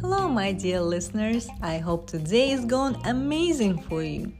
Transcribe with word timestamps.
Hello, 0.00 0.28
my 0.28 0.52
dear 0.52 0.80
listeners. 0.80 1.48
I 1.62 1.78
hope 1.78 2.06
today 2.06 2.52
is 2.52 2.64
going 2.64 2.94
amazing 3.06 3.82
for 3.82 4.04
you. 4.04 4.32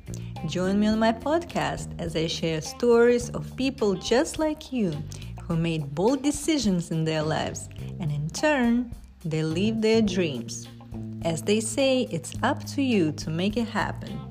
Join 0.47 0.79
me 0.79 0.87
on 0.87 1.01
my 1.01 1.10
podcast 1.10 1.88
as 1.99 2.15
I 2.15 2.29
share 2.29 2.60
stories 2.60 3.31
of 3.31 3.56
people 3.56 3.94
just 3.94 4.38
like 4.38 4.72
you 4.72 4.92
who 5.42 5.56
made 5.56 5.92
bold 5.92 6.22
decisions 6.22 6.92
in 6.92 7.03
their 7.03 7.22
lives 7.22 7.69
and 7.98 8.12
in 8.12 8.30
turn, 8.30 8.94
they 9.24 9.42
live 9.42 9.83
their 9.83 10.03
dreams. 10.03 10.69
As 11.22 11.42
they 11.42 11.58
say, 11.58 12.06
it's 12.12 12.33
up 12.44 12.62
to 12.67 12.83
you 12.83 13.10
to 13.10 13.28
make 13.28 13.56
it 13.56 13.67
happen. 13.67 14.26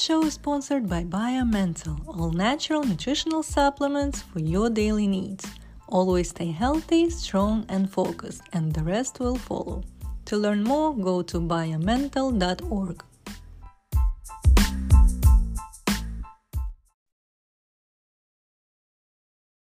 Show 0.00 0.24
is 0.24 0.32
sponsored 0.32 0.88
by 0.88 1.04
BioMental, 1.04 2.08
all 2.08 2.30
natural 2.30 2.82
nutritional 2.82 3.42
supplements 3.42 4.22
for 4.22 4.38
your 4.38 4.70
daily 4.70 5.06
needs. 5.06 5.44
Always 5.88 6.30
stay 6.30 6.52
healthy, 6.52 7.10
strong, 7.10 7.66
and 7.68 7.92
focused, 7.92 8.40
and 8.54 8.72
the 8.72 8.82
rest 8.82 9.20
will 9.20 9.36
follow. 9.36 9.84
To 10.24 10.38
learn 10.38 10.64
more, 10.64 10.96
go 10.96 11.20
to 11.20 11.38
biomental.org. 11.38 13.04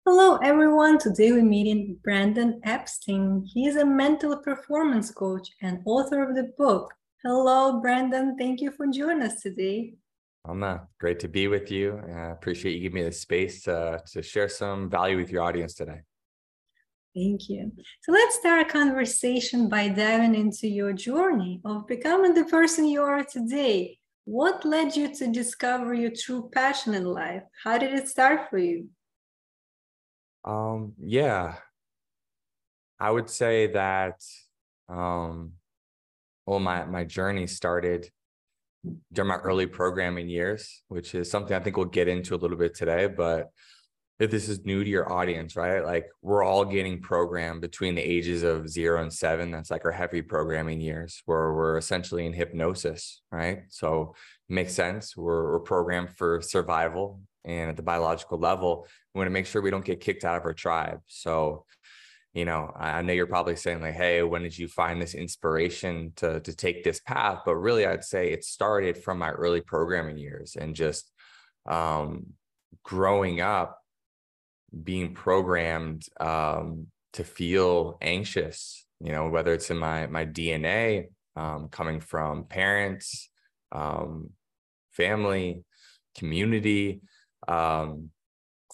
Hello, 0.05 0.37
everyone. 0.37 0.99
Today 0.99 1.33
we're 1.33 1.43
meeting 1.43 1.97
Brandon 2.01 2.61
Epstein. 2.63 3.45
He's 3.53 3.75
a 3.75 3.85
mental 3.85 4.37
performance 4.37 5.11
coach 5.11 5.49
and 5.61 5.81
author 5.85 6.23
of 6.23 6.37
the 6.37 6.53
book. 6.57 6.93
Hello, 7.25 7.81
Brandon. 7.81 8.37
Thank 8.39 8.61
you 8.61 8.71
for 8.71 8.87
joining 8.87 9.23
us 9.23 9.41
today. 9.41 9.95
Alma, 10.45 10.87
great 10.99 11.19
to 11.21 11.29
be 11.29 11.47
with 11.47 11.71
you. 11.71 12.01
I 12.13 12.31
appreciate 12.31 12.73
you 12.73 12.81
giving 12.81 12.95
me 12.95 13.03
the 13.03 13.13
space 13.13 13.63
to, 13.63 14.01
to 14.11 14.21
share 14.21 14.49
some 14.49 14.89
value 14.89 15.15
with 15.15 15.31
your 15.31 15.41
audience 15.41 15.73
today. 15.73 16.01
Thank 17.15 17.47
you. 17.47 17.71
So 18.01 18.11
let's 18.11 18.35
start 18.35 18.67
a 18.67 18.69
conversation 18.69 19.69
by 19.69 19.87
diving 19.87 20.35
into 20.35 20.67
your 20.67 20.91
journey 20.91 21.61
of 21.63 21.87
becoming 21.87 22.33
the 22.33 22.43
person 22.43 22.85
you 22.85 23.03
are 23.03 23.23
today. 23.23 23.99
What 24.25 24.65
led 24.65 24.95
you 24.95 25.13
to 25.15 25.31
discover 25.31 25.93
your 25.93 26.11
true 26.11 26.49
passion 26.51 26.93
in 26.93 27.05
life? 27.05 27.43
How 27.63 27.77
did 27.77 27.93
it 27.93 28.09
start 28.09 28.49
for 28.49 28.57
you? 28.57 28.89
Um, 30.43 30.93
yeah, 30.99 31.55
I 32.99 33.11
would 33.11 33.29
say 33.29 33.67
that, 33.67 34.21
um, 34.89 35.53
well, 36.45 36.59
my, 36.59 36.83
my 36.83 37.05
journey 37.05 37.47
started 37.47 38.09
during 39.11 39.29
my 39.29 39.37
early 39.37 39.65
programming 39.65 40.29
years, 40.29 40.83
which 40.87 41.15
is 41.15 41.29
something 41.29 41.55
I 41.55 41.59
think 41.59 41.77
we'll 41.77 41.85
get 41.85 42.07
into 42.07 42.35
a 42.35 42.37
little 42.37 42.57
bit 42.57 42.75
today. 42.75 43.07
But 43.07 43.49
if 44.19 44.29
this 44.29 44.47
is 44.47 44.65
new 44.65 44.83
to 44.83 44.89
your 44.89 45.11
audience, 45.11 45.55
right? 45.55 45.83
Like 45.83 46.05
we're 46.21 46.43
all 46.43 46.65
getting 46.65 47.01
programmed 47.01 47.61
between 47.61 47.95
the 47.95 48.01
ages 48.01 48.43
of 48.43 48.69
zero 48.69 49.01
and 49.01 49.11
seven. 49.11 49.51
That's 49.51 49.71
like 49.71 49.85
our 49.85 49.91
heavy 49.91 50.21
programming 50.21 50.81
years 50.81 51.21
where 51.25 51.53
we're 51.53 51.77
essentially 51.77 52.25
in 52.25 52.33
hypnosis, 52.33 53.21
right? 53.31 53.63
So 53.69 54.15
makes 54.49 54.73
sense. 54.73 55.17
We're, 55.17 55.51
we're 55.51 55.59
programmed 55.59 56.15
for 56.15 56.41
survival. 56.41 57.21
And 57.45 57.71
at 57.71 57.75
the 57.75 57.83
biological 57.83 58.37
level, 58.37 58.87
we 59.13 59.19
want 59.19 59.27
to 59.27 59.33
make 59.33 59.45
sure 59.45 59.61
we 59.61 59.71
don't 59.71 59.83
get 59.83 59.99
kicked 59.99 60.23
out 60.23 60.37
of 60.37 60.45
our 60.45 60.53
tribe. 60.53 60.99
So 61.07 61.65
you 62.33 62.45
know 62.45 62.71
i 62.75 63.01
know 63.01 63.13
you're 63.13 63.27
probably 63.27 63.55
saying 63.55 63.81
like 63.81 63.93
hey 63.93 64.23
when 64.23 64.41
did 64.41 64.57
you 64.57 64.67
find 64.67 65.01
this 65.01 65.13
inspiration 65.13 66.11
to 66.15 66.39
to 66.41 66.55
take 66.55 66.83
this 66.83 66.99
path? 66.99 67.39
But 67.45 67.55
really 67.55 67.85
i'd 67.85 68.03
say 68.03 68.31
it 68.31 68.43
started 68.43 68.97
from 68.97 69.19
my 69.19 69.29
early 69.29 69.61
programming 69.61 70.17
years 70.17 70.55
and 70.59 70.75
just 70.75 71.11
um 71.67 72.25
growing 72.83 73.39
up 73.39 73.79
being 74.83 75.13
programmed 75.13 76.03
um 76.19 76.87
to 77.13 77.23
feel 77.23 77.97
anxious 78.01 78.85
you 78.99 79.11
know 79.11 79.29
whether 79.29 79.53
it's 79.53 79.69
in 79.69 79.77
my 79.77 80.07
my 80.07 80.25
dna 80.25 81.05
um 81.35 81.67
coming 81.69 81.99
from 81.99 82.45
parents 82.45 83.29
um 83.71 84.31
family 84.91 85.63
community 86.17 87.01
um 87.47 88.09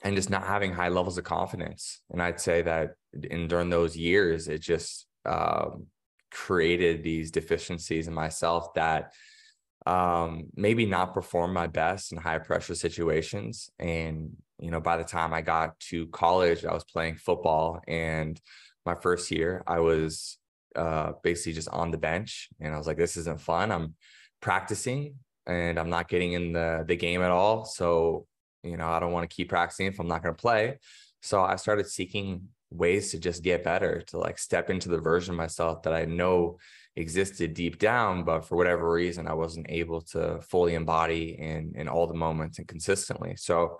and 0.01 0.15
just 0.15 0.29
not 0.29 0.45
having 0.45 0.73
high 0.73 0.89
levels 0.89 1.17
of 1.17 1.23
confidence. 1.23 2.01
And 2.09 2.21
I'd 2.21 2.39
say 2.39 2.61
that 2.61 2.95
in 3.29 3.47
during 3.47 3.69
those 3.69 3.97
years, 3.97 4.47
it 4.47 4.61
just 4.61 5.05
um, 5.25 5.87
created 6.31 7.03
these 7.03 7.31
deficiencies 7.31 8.07
in 8.07 8.13
myself 8.13 8.73
that 8.75 9.11
um, 9.85 10.47
maybe 10.55 10.85
not 10.85 11.13
perform 11.13 11.53
my 11.53 11.67
best 11.67 12.11
in 12.11 12.17
high 12.17 12.37
pressure 12.37 12.75
situations. 12.75 13.69
And 13.79 14.31
you 14.59 14.71
know, 14.71 14.81
by 14.81 14.97
the 14.97 15.03
time 15.03 15.33
I 15.33 15.41
got 15.41 15.79
to 15.91 16.07
college, 16.07 16.65
I 16.65 16.73
was 16.73 16.83
playing 16.83 17.15
football, 17.15 17.81
and 17.87 18.39
my 18.85 18.95
first 18.95 19.31
year, 19.31 19.63
I 19.65 19.79
was 19.79 20.37
uh, 20.75 21.13
basically 21.23 21.53
just 21.53 21.69
on 21.69 21.91
the 21.91 21.97
bench, 21.97 22.49
and 22.59 22.73
I 22.73 22.77
was 22.77 22.85
like, 22.85 22.97
"This 22.97 23.17
isn't 23.17 23.39
fun." 23.41 23.71
I'm 23.71 23.95
practicing, 24.41 25.15
and 25.47 25.79
I'm 25.79 25.89
not 25.89 26.09
getting 26.09 26.33
in 26.33 26.51
the 26.51 26.83
the 26.85 26.97
game 26.97 27.21
at 27.21 27.31
all. 27.31 27.63
So 27.65 28.27
you 28.63 28.77
know, 28.77 28.87
I 28.87 28.99
don't 28.99 29.11
want 29.11 29.29
to 29.29 29.35
keep 29.35 29.49
practicing 29.49 29.87
if 29.87 29.99
I'm 29.99 30.07
not 30.07 30.23
going 30.23 30.35
to 30.35 30.41
play. 30.41 30.79
So 31.21 31.41
I 31.41 31.55
started 31.55 31.87
seeking 31.87 32.47
ways 32.71 33.11
to 33.11 33.19
just 33.19 33.43
get 33.43 33.63
better, 33.63 34.01
to 34.07 34.17
like 34.17 34.37
step 34.37 34.69
into 34.69 34.89
the 34.89 34.99
version 34.99 35.33
of 35.33 35.37
myself 35.37 35.83
that 35.83 35.93
I 35.93 36.05
know 36.05 36.59
existed 36.95 37.53
deep 37.53 37.79
down, 37.79 38.23
but 38.23 38.41
for 38.41 38.55
whatever 38.55 38.91
reason, 38.91 39.27
I 39.27 39.33
wasn't 39.33 39.67
able 39.69 40.01
to 40.01 40.41
fully 40.41 40.75
embody 40.75 41.37
in 41.39 41.73
in 41.75 41.87
all 41.87 42.07
the 42.07 42.13
moments 42.13 42.59
and 42.59 42.67
consistently. 42.67 43.35
So 43.37 43.79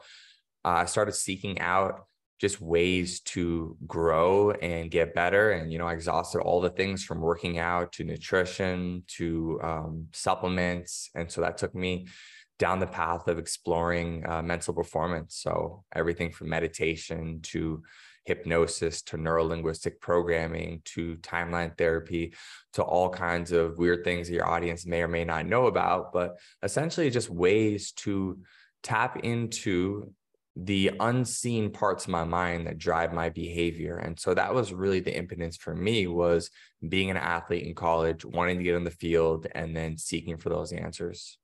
I 0.63 0.85
started 0.85 1.13
seeking 1.13 1.59
out 1.59 2.05
just 2.39 2.61
ways 2.61 3.19
to 3.19 3.75
grow 3.85 4.51
and 4.51 4.89
get 4.89 5.13
better. 5.13 5.51
And, 5.51 5.71
you 5.71 5.77
know, 5.77 5.87
I 5.87 5.93
exhausted 5.93 6.39
all 6.39 6.61
the 6.61 6.69
things 6.69 7.03
from 7.03 7.19
working 7.19 7.59
out 7.59 7.91
to 7.93 8.05
nutrition 8.05 9.03
to 9.17 9.59
um, 9.61 10.07
supplements. 10.13 11.09
And 11.15 11.29
so 11.29 11.41
that 11.41 11.57
took 11.57 11.75
me 11.75 12.07
down 12.59 12.79
the 12.79 12.87
path 12.87 13.27
of 13.27 13.39
exploring 13.39 14.23
uh, 14.29 14.41
mental 14.43 14.73
performance. 14.73 15.37
So 15.37 15.83
everything 15.95 16.29
from 16.31 16.49
meditation 16.49 17.39
to 17.43 17.81
hypnosis 18.25 19.01
to 19.01 19.17
neurolinguistic 19.17 19.99
programming 19.99 20.81
to 20.85 21.15
timeline 21.17 21.75
therapy 21.77 22.33
to 22.73 22.83
all 22.83 23.09
kinds 23.09 23.51
of 23.51 23.79
weird 23.79 24.03
things 24.03 24.27
that 24.27 24.35
your 24.35 24.47
audience 24.47 24.85
may 24.85 25.01
or 25.01 25.07
may 25.07 25.25
not 25.25 25.47
know 25.47 25.65
about, 25.65 26.13
but 26.13 26.37
essentially 26.61 27.09
just 27.09 27.29
ways 27.29 27.91
to 27.93 28.37
tap 28.83 29.17
into 29.23 30.13
the 30.55 30.91
unseen 30.99 31.71
parts 31.71 32.03
of 32.03 32.11
my 32.11 32.23
mind 32.23 32.67
that 32.67 32.77
drive 32.77 33.13
my 33.13 33.29
behavior. 33.29 33.97
And 33.97 34.19
so 34.19 34.33
that 34.33 34.53
was 34.53 34.73
really 34.73 34.99
the 34.99 35.17
impetus 35.17 35.55
for 35.55 35.73
me 35.73 36.05
was 36.05 36.51
being 36.87 37.09
an 37.09 37.17
athlete 37.17 37.65
in 37.65 37.73
college 37.73 38.25
wanting 38.25 38.57
to 38.57 38.63
get 38.63 38.75
on 38.75 38.83
the 38.83 38.91
field 38.91 39.47
and 39.55 39.75
then 39.75 39.97
seeking 39.97 40.37
for 40.37 40.49
those 40.49 40.71
answers 40.71 41.38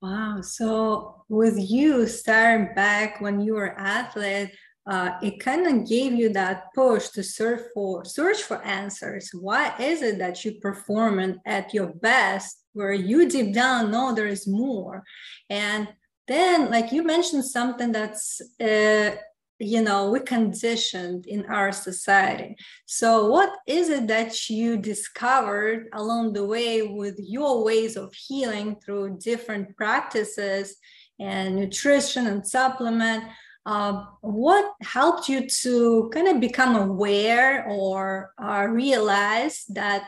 Wow. 0.00 0.40
So 0.42 1.24
with 1.28 1.58
you 1.58 2.06
starting 2.06 2.74
back 2.74 3.20
when 3.20 3.40
you 3.40 3.54
were 3.54 3.78
athlete, 3.78 4.52
uh, 4.88 5.18
it 5.22 5.40
kind 5.40 5.66
of 5.66 5.86
gave 5.86 6.12
you 6.14 6.32
that 6.32 6.72
push 6.74 7.08
to 7.08 7.22
search 7.22 7.60
for 7.74 8.04
search 8.04 8.42
for 8.42 8.62
answers. 8.62 9.30
Why 9.34 9.74
is 9.78 10.00
it 10.00 10.18
that 10.18 10.44
you 10.44 10.52
perform 10.60 11.40
at 11.44 11.74
your 11.74 11.88
best 11.88 12.64
where 12.72 12.92
you 12.92 13.28
deep 13.28 13.52
down 13.52 13.90
know 13.90 14.14
there 14.14 14.28
is 14.28 14.46
more? 14.46 15.02
And 15.50 15.88
then, 16.26 16.70
like 16.70 16.92
you 16.92 17.02
mentioned, 17.02 17.44
something 17.44 17.92
that's 17.92 18.40
uh, 18.60 19.10
you 19.58 19.82
know 19.82 20.10
we 20.10 20.20
conditioned 20.20 21.26
in 21.26 21.44
our 21.46 21.72
society. 21.72 22.56
So 22.86 23.28
what 23.28 23.50
is 23.66 23.88
it 23.88 24.06
that 24.08 24.48
you 24.48 24.76
discovered 24.76 25.88
along 25.92 26.32
the 26.32 26.44
way 26.44 26.82
with 26.82 27.16
your 27.18 27.64
ways 27.64 27.96
of 27.96 28.14
healing 28.14 28.76
through 28.76 29.18
different 29.18 29.76
practices 29.76 30.76
and 31.18 31.56
nutrition 31.56 32.26
and 32.26 32.46
supplement? 32.46 33.24
Uh, 33.66 34.04
what 34.22 34.72
helped 34.82 35.28
you 35.28 35.46
to 35.46 36.10
kind 36.14 36.28
of 36.28 36.40
become 36.40 36.74
aware 36.74 37.66
or 37.68 38.32
uh, 38.42 38.66
realize 38.66 39.64
that 39.68 40.04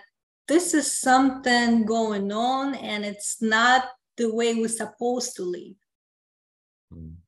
this 0.48 0.72
is 0.72 0.90
something 0.90 1.84
going 1.84 2.32
on 2.32 2.74
and 2.76 3.04
it's 3.04 3.42
not 3.42 3.84
the 4.16 4.32
way 4.34 4.54
we're 4.54 4.68
supposed 4.68 5.36
to 5.36 5.42
live? 5.42 5.76
Mm. 6.94 7.19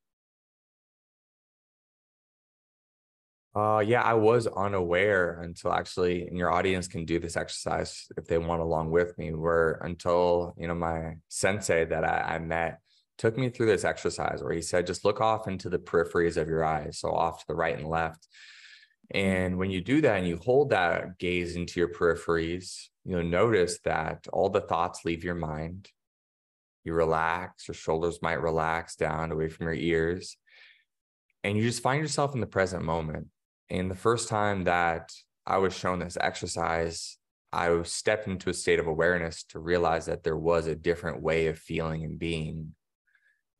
Uh, 3.55 3.83
yeah, 3.87 4.01
I 4.01 4.15
was 4.15 4.47
unaware 4.47 5.41
until 5.43 5.73
actually, 5.73 6.27
and 6.27 6.39
your 6.39 6.51
audience 6.51 6.89
can 6.89 7.05
do 7.05 7.19
this 7.19 7.37
exercise 7.37 8.07
if 8.17 8.25
they 8.27 8.39
want 8.39 8.63
along 8.63 8.91
with 8.91 9.17
me. 9.19 9.33
Where 9.33 9.73
until 9.83 10.55
you 10.57 10.69
know 10.69 10.75
my 10.75 11.17
sensei 11.29 11.85
that 11.85 12.05
I, 12.05 12.37
I 12.37 12.39
met 12.39 12.81
took 13.19 13.37
me 13.37 13.51
through 13.51 13.67
this 13.67 13.85
exercise 13.85 14.43
where 14.43 14.55
he 14.55 14.63
said, 14.63 14.87
just 14.87 15.05
look 15.05 15.21
off 15.21 15.47
into 15.47 15.69
the 15.69 15.79
peripheries 15.79 16.37
of 16.37 16.49
your 16.49 16.65
eyes, 16.65 16.99
so 16.99 17.11
off 17.11 17.41
to 17.41 17.45
the 17.47 17.55
right 17.55 17.79
and 17.79 17.89
left. 17.89 18.27
And 19.11 19.59
when 19.59 19.71
you 19.71 19.81
do 19.83 20.01
that 20.01 20.19
and 20.19 20.27
you 20.27 20.39
hold 20.39 20.71
that 20.71 21.19
gaze 21.19 21.55
into 21.55 21.79
your 21.79 21.91
peripheries, 21.91 22.87
you'll 23.05 23.23
notice 23.23 23.79
that 23.85 24.27
all 24.33 24.49
the 24.49 24.61
thoughts 24.63 25.05
leave 25.05 25.23
your 25.23 25.35
mind. 25.35 25.91
You 26.85 26.95
relax, 26.95 27.69
your 27.69 27.75
shoulders 27.75 28.21
might 28.23 28.41
relax 28.41 28.97
down 28.97 29.31
away 29.31 29.49
from 29.49 29.67
your 29.67 29.75
ears. 29.75 30.37
And 31.45 31.57
you 31.57 31.63
just 31.63 31.83
find 31.83 32.01
yourself 32.01 32.35
in 32.35 32.41
the 32.41 32.47
present 32.47 32.83
moment. 32.85 33.29
And 33.73 33.91
the 33.91 33.97
first 33.97 34.29
time 34.29 34.65
that 34.65 35.11
I 35.47 35.57
was 35.57 35.75
shown 35.75 35.99
this 35.99 36.19
exercise, 36.21 37.17
I 37.55 37.83
stepped 37.85 38.29
into 38.29 38.51
a 38.51 38.55
state 38.55 38.79
of 38.79 38.87
awareness 38.87 39.45
to 39.45 39.61
realize 39.61 40.07
that 40.07 40.23
there 40.23 40.37
was 40.37 40.67
a 40.67 40.75
different 40.75 41.23
way 41.23 41.47
of 41.47 41.59
feeling 41.59 42.05
and 42.05 42.19
being. 42.19 42.75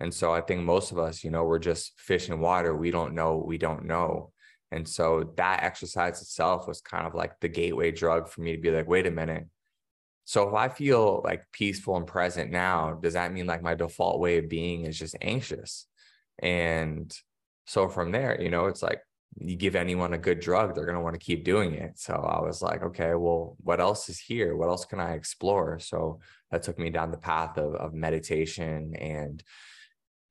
And 0.01 0.13
so 0.13 0.31
I 0.31 0.43
think 0.43 0.65
most 0.65 0.93
of 0.93 0.99
us, 0.99 1.25
you 1.25 1.31
know, 1.31 1.45
we're 1.45 1.59
just 1.59 1.99
fish 1.99 2.29
in 2.29 2.41
water. 2.41 2.77
We 2.77 2.91
don't 2.91 3.15
know, 3.15 3.39
we 3.39 3.57
don't 3.57 3.87
know. 3.87 4.33
And 4.71 4.87
so 4.87 5.33
that 5.37 5.63
exercise 5.63 6.21
itself 6.21 6.69
was 6.69 6.83
kind 6.83 7.07
of 7.07 7.15
like 7.15 7.41
the 7.41 7.49
gateway 7.49 7.91
drug 7.91 8.29
for 8.29 8.43
me 8.43 8.55
to 8.55 8.61
be 8.61 8.71
like, 8.71 8.89
wait 8.89 9.07
a 9.07 9.11
minute. 9.11 9.47
So 10.27 10.47
if 10.47 10.55
I 10.55 10.69
feel 10.69 11.23
like 11.25 11.51
peaceful 11.53 11.97
and 11.97 12.07
present 12.07 12.51
now, 12.51 12.99
does 13.03 13.15
that 13.15 13.33
mean 13.33 13.47
like 13.47 13.63
my 13.63 13.75
default 13.75 14.21
way 14.21 14.37
of 14.37 14.51
being 14.51 14.85
is 14.85 14.99
just 14.99 15.17
anxious? 15.23 15.87
And 16.39 17.11
so 17.67 17.89
from 17.89 18.13
there, 18.13 18.39
you 18.41 18.51
know, 18.51 18.67
it's 18.67 18.83
like 18.83 19.01
you 19.39 19.57
give 19.57 19.75
anyone 19.75 20.13
a 20.13 20.19
good 20.19 20.41
drug, 20.41 20.75
they're 20.75 20.85
going 20.85 20.97
to 20.97 21.03
want 21.03 21.15
to 21.15 21.25
keep 21.25 21.45
doing 21.45 21.75
it. 21.75 21.99
So 21.99 22.15
I 22.15 22.41
was 22.43 22.61
like, 22.63 22.83
okay, 22.83 23.15
well, 23.15 23.57
what 23.63 23.81
else 23.81 24.09
is 24.09 24.19
here? 24.19 24.57
What 24.57 24.69
else 24.69 24.85
can 24.85 25.01
I 25.01 25.15
explore? 25.15 25.79
So 25.79 26.21
that 26.51 26.63
took 26.63 26.79
me 26.79 26.91
down 26.91 27.11
the 27.11 27.17
path 27.17 27.57
of, 27.57 27.75
of 27.75 27.95
meditation 27.95 28.95
and, 28.97 29.43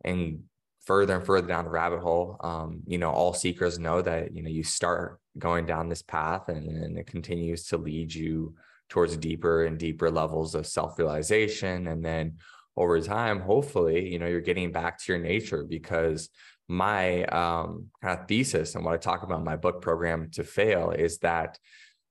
and 0.03 0.43
further 0.81 1.15
and 1.15 1.25
further 1.25 1.47
down 1.47 1.65
the 1.65 1.71
rabbit 1.71 1.99
hole. 1.99 2.37
Um, 2.41 2.81
you 2.85 2.97
know, 2.97 3.11
all 3.11 3.33
seekers 3.33 3.79
know 3.79 4.01
that, 4.01 4.35
you 4.35 4.43
know, 4.43 4.49
you 4.49 4.63
start 4.63 5.19
going 5.37 5.65
down 5.65 5.89
this 5.89 6.03
path 6.03 6.49
and, 6.49 6.67
and 6.67 6.97
it 6.97 7.07
continues 7.07 7.65
to 7.67 7.77
lead 7.77 8.13
you 8.13 8.55
towards 8.89 9.17
deeper 9.17 9.65
and 9.65 9.77
deeper 9.77 10.11
levels 10.11 10.53
of 10.53 10.67
self-realization. 10.67 11.87
And 11.87 12.03
then 12.03 12.37
over 12.77 12.99
time, 13.01 13.39
hopefully, 13.39 14.11
you 14.11 14.19
know, 14.19 14.27
you're 14.27 14.41
getting 14.41 14.71
back 14.71 14.99
to 14.99 15.13
your 15.13 15.21
nature 15.21 15.63
because 15.63 16.29
my 16.67 17.25
um, 17.25 17.87
kind 18.01 18.19
of 18.19 18.27
thesis 18.27 18.75
and 18.75 18.85
what 18.85 18.93
I 18.93 18.97
talk 18.97 19.23
about 19.23 19.39
in 19.39 19.45
my 19.45 19.57
book 19.57 19.81
Programmed 19.81 20.33
to 20.33 20.43
Fail 20.43 20.91
is 20.91 21.17
that 21.19 21.57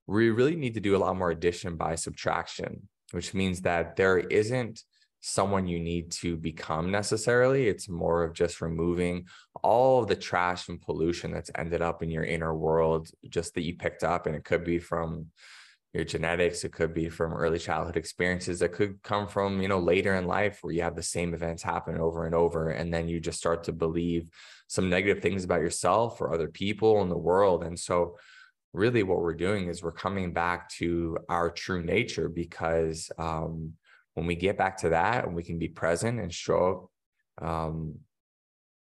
we 0.07 0.29
really 0.29 0.55
need 0.55 0.73
to 0.73 0.79
do 0.79 0.95
a 0.95 0.99
lot 0.99 1.17
more 1.17 1.31
addition 1.31 1.77
by 1.77 1.95
subtraction, 1.95 2.87
which 3.11 3.33
means 3.33 3.61
that 3.61 3.95
there 3.95 4.17
isn't 4.17 4.83
someone 5.21 5.67
you 5.67 5.79
need 5.79 6.11
to 6.11 6.35
become 6.35 6.91
necessarily. 6.91 7.67
It's 7.67 7.87
more 7.87 8.23
of 8.23 8.33
just 8.33 8.59
removing 8.59 9.27
all 9.63 10.01
of 10.01 10.07
the 10.07 10.15
trash 10.15 10.67
and 10.67 10.81
pollution 10.81 11.31
that's 11.31 11.51
ended 11.55 11.81
up 11.81 12.01
in 12.01 12.09
your 12.09 12.23
inner 12.23 12.55
world, 12.55 13.09
just 13.29 13.53
that 13.53 13.61
you 13.61 13.75
picked 13.75 14.03
up. 14.03 14.25
And 14.25 14.35
it 14.35 14.43
could 14.43 14.63
be 14.63 14.79
from 14.79 15.27
your 15.93 16.05
genetics, 16.05 16.63
it 16.63 16.71
could 16.71 16.93
be 16.93 17.09
from 17.09 17.33
early 17.33 17.59
childhood 17.59 17.97
experiences, 17.97 18.61
it 18.61 18.71
could 18.71 19.01
come 19.03 19.27
from, 19.27 19.61
you 19.61 19.67
know, 19.67 19.79
later 19.79 20.15
in 20.15 20.25
life 20.25 20.59
where 20.61 20.73
you 20.73 20.81
have 20.81 20.95
the 20.95 21.03
same 21.03 21.33
events 21.33 21.61
happen 21.61 21.97
over 21.97 22.25
and 22.25 22.33
over. 22.33 22.69
And 22.69 22.93
then 22.93 23.09
you 23.09 23.19
just 23.19 23.39
start 23.39 23.65
to 23.65 23.73
believe 23.73 24.29
some 24.67 24.89
negative 24.89 25.21
things 25.21 25.43
about 25.43 25.59
yourself 25.59 26.21
or 26.21 26.33
other 26.33 26.47
people 26.47 27.01
in 27.01 27.09
the 27.09 27.17
world. 27.17 27.63
And 27.63 27.77
so 27.77 28.17
really 28.73 29.03
what 29.03 29.19
we're 29.19 29.33
doing 29.33 29.67
is 29.67 29.83
we're 29.83 29.91
coming 29.91 30.31
back 30.31 30.69
to 30.69 31.17
our 31.27 31.51
true 31.51 31.83
nature 31.83 32.29
because 32.29 33.11
um, 33.17 33.73
when 34.13 34.25
we 34.25 34.35
get 34.35 34.57
back 34.57 34.77
to 34.77 34.89
that 34.89 35.25
and 35.25 35.35
we 35.35 35.43
can 35.43 35.59
be 35.59 35.67
present 35.67 36.21
and 36.21 36.33
show 36.33 36.89
up, 37.41 37.45
um, 37.45 37.95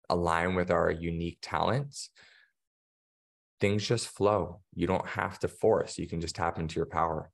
align 0.08 0.54
with 0.54 0.72
our 0.72 0.90
unique 0.90 1.38
talents, 1.40 2.10
things 3.60 3.86
just 3.86 4.08
flow. 4.08 4.60
You 4.74 4.86
don't 4.86 5.06
have 5.06 5.38
to 5.40 5.48
force, 5.48 5.98
you 5.98 6.08
can 6.08 6.20
just 6.20 6.36
tap 6.36 6.58
into 6.58 6.76
your 6.76 6.86
power. 6.86 7.30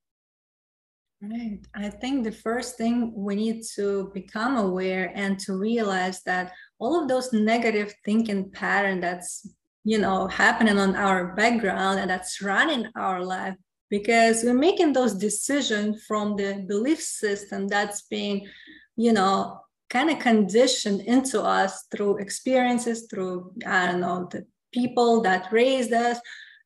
Right. 1.23 1.61
I 1.73 1.89
think 1.89 2.25
the 2.25 2.33
first 2.33 2.77
thing 2.77 3.13
we 3.15 3.37
need 3.37 3.63
to 3.77 4.11
become 4.13 4.57
aware 4.57 5.13
and 5.15 5.39
to 5.41 5.57
realize 5.57 6.21
that 6.25 6.53
all 6.81 7.01
of 7.01 7.09
those 7.09 7.33
negative 7.33 7.95
thinking 8.05 8.51
pattern 8.51 8.99
that's 8.99 9.47
you 9.85 9.99
know 9.99 10.27
happening 10.27 10.79
on 10.79 10.97
our 10.97 11.35
background 11.37 12.01
and 12.01 12.11
that's 12.11 12.43
running 12.43 12.87
our 12.97 13.25
life 13.25 13.55
because 13.89 14.43
we're 14.43 14.55
making 14.55 14.93
those 14.93 15.15
decisions 15.15 16.05
from 16.07 16.35
the 16.35 16.65
belief 16.67 17.01
system 17.01 17.69
that's 17.69 18.03
being 18.03 18.45
you 18.97 19.13
know 19.13 19.61
kind 19.91 20.11
of 20.11 20.19
conditioned 20.19 21.03
into 21.03 21.41
us 21.41 21.87
through 21.91 22.17
experiences 22.19 23.07
through 23.09 23.53
i 23.67 23.87
don't 23.87 24.01
know 24.01 24.29
the 24.31 24.45
people 24.73 25.21
that 25.23 25.53
raised 25.53 25.93
us. 25.93 26.19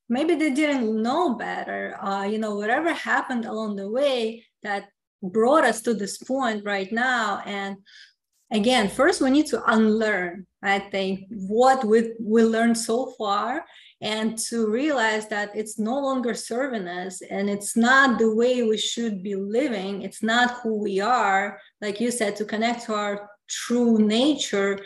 Maybe 0.08 0.34
they 0.34 0.50
didn't 0.50 1.02
know 1.02 1.34
better. 1.34 1.96
Uh, 2.02 2.24
you 2.24 2.38
know 2.38 2.54
whatever 2.56 2.92
happened 2.92 3.44
along 3.44 3.76
the 3.76 3.90
way 3.90 4.44
that 4.62 4.88
brought 5.22 5.64
us 5.64 5.80
to 5.82 5.94
this 5.94 6.18
point 6.18 6.64
right 6.64 6.90
now. 6.92 7.42
And 7.44 7.76
again 8.52 8.88
first 8.88 9.20
we 9.20 9.28
need 9.28 9.44
to 9.44 9.60
unlearn 9.72 10.46
i 10.62 10.78
think 10.78 11.24
what 11.30 11.84
we, 11.84 12.12
we 12.20 12.44
learned 12.44 12.78
so 12.78 13.12
far 13.18 13.64
and 14.00 14.38
to 14.38 14.68
realize 14.68 15.26
that 15.28 15.50
it's 15.54 15.78
no 15.78 15.98
longer 15.98 16.34
serving 16.34 16.86
us 16.86 17.22
and 17.22 17.48
it's 17.48 17.76
not 17.76 18.18
the 18.18 18.34
way 18.34 18.62
we 18.62 18.76
should 18.76 19.22
be 19.22 19.34
living. 19.34 20.02
It's 20.02 20.22
not 20.22 20.60
who 20.60 20.74
we 20.74 21.00
are. 21.00 21.58
Like 21.80 22.00
you 22.00 22.10
said 22.10 22.36
to 22.36 22.44
connect 22.44 22.84
to 22.86 22.94
our 22.94 23.30
true 23.48 23.98
nature 23.98 24.78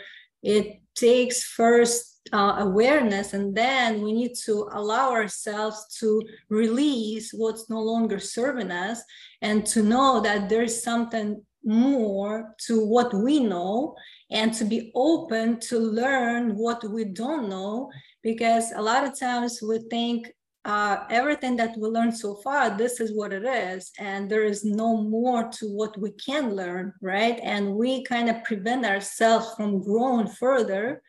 it 0.43 0.80
takes 1.01 1.43
first 1.43 2.11
uh, 2.31 2.55
awareness 2.59 3.33
and 3.33 3.55
then 3.55 4.01
we 4.01 4.13
need 4.13 4.35
to 4.35 4.69
allow 4.73 5.11
ourselves 5.11 5.97
to 5.99 6.21
release 6.49 7.31
what's 7.33 7.69
no 7.69 7.81
longer 7.81 8.19
serving 8.19 8.71
us 8.71 9.01
and 9.41 9.65
to 9.65 9.81
know 9.81 10.21
that 10.21 10.47
there's 10.47 10.83
something 10.83 11.41
more 11.63 12.55
to 12.67 12.85
what 12.85 13.13
we 13.13 13.39
know 13.39 13.95
and 14.29 14.53
to 14.53 14.65
be 14.65 14.91
open 14.95 15.59
to 15.59 15.77
learn 15.77 16.55
what 16.55 16.83
we 16.89 17.03
don't 17.05 17.49
know 17.49 17.89
because 18.23 18.71
a 18.75 18.81
lot 18.81 19.03
of 19.03 19.19
times 19.19 19.59
we 19.61 19.79
think 19.89 20.31
uh, 20.63 21.05
everything 21.09 21.55
that 21.55 21.75
we 21.77 21.87
learned 21.87 22.15
so 22.15 22.35
far 22.35 22.77
this 22.77 22.99
is 22.99 23.15
what 23.15 23.33
it 23.33 23.43
is 23.45 23.91
and 23.97 24.29
there 24.29 24.43
is 24.43 24.63
no 24.63 24.97
more 24.97 25.49
to 25.49 25.65
what 25.65 25.97
we 25.97 26.11
can 26.11 26.55
learn 26.55 26.93
right? 27.01 27.39
And 27.41 27.75
we 27.75 28.03
kind 28.03 28.29
of 28.29 28.43
prevent 28.43 28.85
ourselves 28.85 29.53
from 29.55 29.81
growing 29.81 30.27
further. 30.27 31.01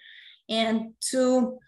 And 0.49 0.94
to 1.10 1.58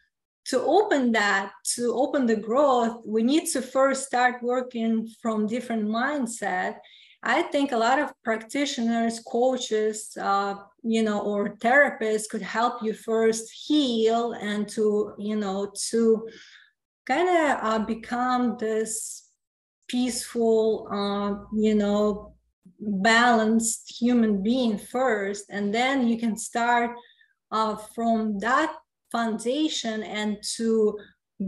to 0.47 0.61
open 0.61 1.13
that 1.13 1.53
to 1.75 1.95
open 1.95 2.27
the 2.27 2.37
growth 2.37 3.01
we 3.07 3.23
need 3.23 3.47
to 3.47 3.63
first 3.63 4.05
start 4.05 4.43
working 4.43 5.09
from 5.23 5.47
different 5.47 5.85
mindset. 5.85 6.77
I 7.27 7.41
think 7.41 7.73
a 7.73 7.79
lot 7.79 7.99
of 7.99 8.13
practitioners, 8.23 9.21
coaches, 9.21 10.15
uh, 10.21 10.57
you 10.83 11.03
know, 11.03 11.21
or 11.21 11.57
therapists 11.57 12.29
could 12.29 12.43
help 12.43 12.83
you 12.83 12.93
first 12.93 13.51
heal 13.67 14.33
and 14.33 14.69
to, 14.69 15.15
you 15.17 15.37
know, 15.37 15.73
to 15.89 16.29
kind 17.07 17.29
of 17.29 17.59
uh, 17.63 17.79
become 17.81 18.57
this 18.59 19.29
peaceful, 19.89 20.89
uh, 20.91 21.45
you 21.55 21.75
know, 21.75 22.35
balanced 22.81 23.95
human 24.01 24.43
being 24.43 24.79
first, 24.79 25.47
and 25.51 25.73
then 25.73 26.09
you 26.09 26.19
can 26.19 26.37
start 26.37 26.91
uh, 27.53 27.77
from 27.77 28.39
that 28.39 28.75
foundation 29.13 30.03
and 30.03 30.39
to 30.57 30.99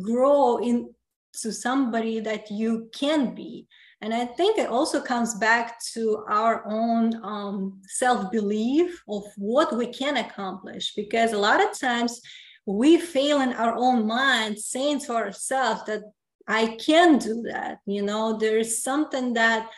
grow 0.03 0.59
into 0.59 1.53
somebody 1.53 2.21
that 2.21 2.51
you 2.51 2.89
can 2.95 3.35
be. 3.35 3.67
And 4.03 4.13
I 4.13 4.27
think 4.27 4.59
it 4.59 4.69
also 4.69 5.01
comes 5.01 5.35
back 5.37 5.81
to 5.95 6.23
our 6.29 6.67
own 6.69 7.19
um, 7.25 7.81
self 7.89 8.31
belief 8.31 9.03
of 9.09 9.25
what 9.37 9.77
we 9.77 9.87
can 9.87 10.19
accomplish, 10.19 10.95
because 10.95 11.33
a 11.33 11.39
lot 11.39 11.65
of 11.65 11.79
times 11.79 12.21
we 12.67 12.99
fail 12.99 13.41
in 13.41 13.53
our 13.53 13.75
own 13.77 14.07
mind 14.07 14.59
saying 14.59 15.01
to 15.01 15.15
ourselves 15.15 15.83
that 15.87 16.03
I 16.49 16.77
can 16.77 17.19
do 17.19 17.43
that. 17.43 17.79
You 17.87 18.03
know, 18.03 18.37
there's 18.37 18.83
something 18.83 19.35
that 19.35 19.71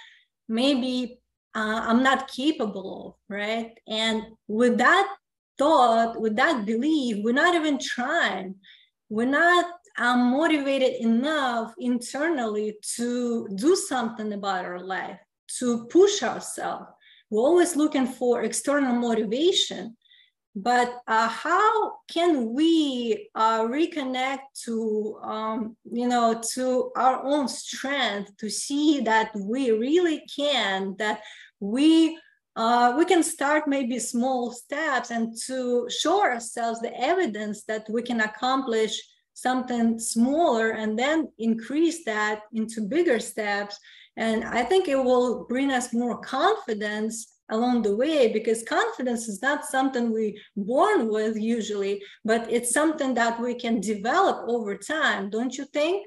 maybe 0.49 1.21
uh, 1.55 1.81
I'm 1.85 2.03
not 2.03 2.29
capable 2.29 3.07
of, 3.07 3.35
right? 3.35 3.79
And 3.87 4.23
with 4.47 4.79
that 4.79 5.09
thought, 5.59 6.21
with 6.21 6.37
that 6.37 6.67
belief, 6.67 7.19
we're 7.23 7.33
not 7.33 7.55
even 7.55 7.79
trying. 7.79 8.55
We're 9.11 9.27
not 9.27 9.67
I'm 9.99 10.31
motivated 10.31 11.01
enough 11.01 11.75
internally 11.77 12.77
to 12.97 13.49
do 13.57 13.75
something 13.75 14.33
about 14.33 14.65
our 14.65 14.81
life, 14.81 15.19
to 15.59 15.87
push 15.87 16.23
ourselves. 16.23 16.87
We're 17.31 17.43
always 17.43 17.75
looking 17.75 18.07
for 18.07 18.43
external 18.43 18.95
motivation. 18.95 19.97
But 20.61 21.03
uh, 21.07 21.29
how 21.29 21.99
can 22.09 22.53
we 22.53 23.31
uh, 23.37 23.63
reconnect 23.63 24.41
to, 24.65 25.21
um, 25.23 25.77
you 25.85 26.09
know, 26.09 26.43
to 26.55 26.91
our 26.97 27.23
own 27.25 27.47
strength 27.47 28.37
to 28.39 28.51
see 28.51 29.01
that 29.03 29.31
we 29.37 29.71
really 29.71 30.25
can, 30.35 30.97
that 30.99 31.23
we 31.61 32.19
uh, 32.57 32.97
we 32.99 33.05
can 33.05 33.23
start 33.23 33.69
maybe 33.69 34.01
small 34.01 34.51
steps 34.51 35.13
and 35.13 35.33
to 35.47 35.89
show 35.89 36.21
ourselves 36.21 36.81
the 36.81 36.93
evidence 37.01 37.63
that 37.63 37.87
we 37.89 38.03
can 38.03 38.21
accomplish 38.23 39.01
something 39.35 39.97
smaller 39.97 40.71
and 40.71 40.99
then 40.99 41.29
increase 41.39 42.05
that 42.05 42.41
into 42.53 42.81
bigger 42.81 43.21
steps. 43.21 43.79
And 44.17 44.43
I 44.43 44.65
think 44.65 44.89
it 44.89 44.97
will 44.97 45.45
bring 45.45 45.71
us 45.71 45.93
more 45.93 46.19
confidence 46.19 47.38
along 47.51 47.83
the 47.83 47.97
way 47.97 48.33
because 48.33 48.63
confidence 48.63 49.29
is 49.29 49.41
not 49.43 49.65
something 49.65 50.13
we 50.13 50.41
born 50.57 51.09
with 51.09 51.37
usually, 51.37 52.03
but 52.25 52.51
it's 52.53 52.73
something 52.73 53.15
that 53.15 53.41
we 53.41 53.55
can 53.55 53.81
develop 53.81 54.49
over 54.49 54.77
time, 54.77 55.31
don't 55.31 55.57
you 55.57 55.65
think? 55.67 56.07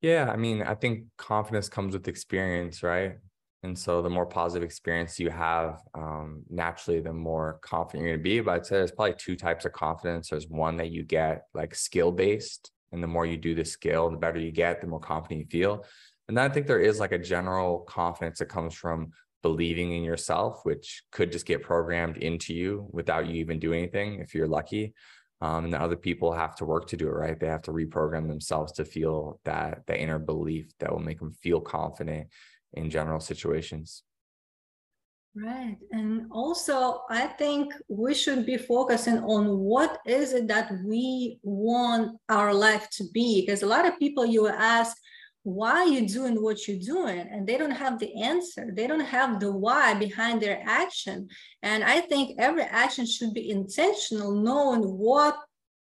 Yeah, 0.00 0.30
I 0.30 0.36
mean, 0.36 0.62
I 0.62 0.74
think 0.74 1.04
confidence 1.16 1.68
comes 1.68 1.94
with 1.94 2.08
experience, 2.08 2.82
right? 2.82 3.18
And 3.62 3.78
so 3.78 4.02
the 4.02 4.10
more 4.10 4.26
positive 4.26 4.66
experience 4.66 5.20
you 5.20 5.30
have, 5.30 5.80
um, 5.94 6.42
naturally, 6.50 7.00
the 7.00 7.12
more 7.12 7.60
confident 7.62 8.02
you're 8.02 8.16
going 8.16 8.20
to 8.20 8.30
be. 8.30 8.40
But 8.40 8.52
I'd 8.52 8.66
say 8.66 8.76
there's 8.76 8.90
probably 8.90 9.14
two 9.16 9.36
types 9.36 9.64
of 9.64 9.72
confidence. 9.72 10.30
There's 10.30 10.48
one 10.48 10.76
that 10.78 10.90
you 10.90 11.04
get 11.04 11.44
like 11.54 11.74
skill 11.74 12.10
based. 12.10 12.72
And 12.90 13.02
the 13.02 13.06
more 13.06 13.24
you 13.24 13.36
do 13.36 13.54
the 13.54 13.64
skill, 13.64 14.10
the 14.10 14.16
better 14.16 14.40
you 14.40 14.50
get, 14.50 14.80
the 14.80 14.88
more 14.88 15.00
confident 15.00 15.40
you 15.40 15.46
feel. 15.46 15.84
And 16.32 16.40
I 16.40 16.48
think 16.48 16.66
there 16.66 16.80
is 16.80 16.98
like 16.98 17.12
a 17.12 17.18
general 17.18 17.80
confidence 17.80 18.38
that 18.38 18.48
comes 18.48 18.72
from 18.72 19.12
believing 19.42 19.92
in 19.92 20.02
yourself, 20.02 20.64
which 20.64 21.02
could 21.12 21.30
just 21.30 21.44
get 21.44 21.62
programmed 21.62 22.16
into 22.16 22.54
you 22.54 22.88
without 22.90 23.26
you 23.26 23.34
even 23.34 23.58
doing 23.58 23.80
anything 23.80 24.18
if 24.20 24.34
you're 24.34 24.48
lucky. 24.48 24.94
Um, 25.42 25.64
and 25.64 25.74
the 25.74 25.82
other 25.82 25.94
people 25.94 26.32
have 26.32 26.56
to 26.56 26.64
work 26.64 26.86
to 26.86 26.96
do 26.96 27.06
it, 27.08 27.12
right? 27.12 27.38
They 27.38 27.48
have 27.48 27.60
to 27.64 27.72
reprogram 27.72 28.28
themselves 28.28 28.72
to 28.72 28.86
feel 28.86 29.40
that 29.44 29.82
the 29.86 30.00
inner 30.00 30.18
belief 30.18 30.72
that 30.80 30.90
will 30.90 31.00
make 31.00 31.18
them 31.18 31.32
feel 31.32 31.60
confident 31.60 32.28
in 32.72 32.88
general 32.88 33.20
situations. 33.20 34.02
Right. 35.34 35.76
And 35.90 36.28
also, 36.30 37.02
I 37.10 37.26
think 37.26 37.74
we 37.88 38.14
should 38.14 38.46
be 38.46 38.56
focusing 38.56 39.18
on 39.18 39.58
what 39.58 39.98
is 40.06 40.32
it 40.32 40.48
that 40.48 40.72
we 40.82 41.40
want 41.42 42.18
our 42.30 42.54
life 42.54 42.88
to 42.92 43.04
be. 43.12 43.42
Because 43.42 43.62
a 43.62 43.66
lot 43.66 43.86
of 43.86 43.98
people 43.98 44.24
you 44.24 44.48
ask, 44.48 44.96
why 45.44 45.84
you 45.84 46.06
doing 46.06 46.40
what 46.40 46.68
you're 46.68 46.78
doing? 46.78 47.18
And 47.18 47.46
they 47.46 47.58
don't 47.58 47.72
have 47.72 47.98
the 47.98 48.14
answer. 48.22 48.70
They 48.72 48.86
don't 48.86 49.00
have 49.00 49.40
the 49.40 49.52
why 49.52 49.94
behind 49.94 50.40
their 50.40 50.62
action. 50.64 51.28
And 51.62 51.82
I 51.82 52.00
think 52.00 52.36
every 52.38 52.62
action 52.62 53.06
should 53.06 53.34
be 53.34 53.50
intentional, 53.50 54.32
knowing 54.32 54.82
what 54.82 55.36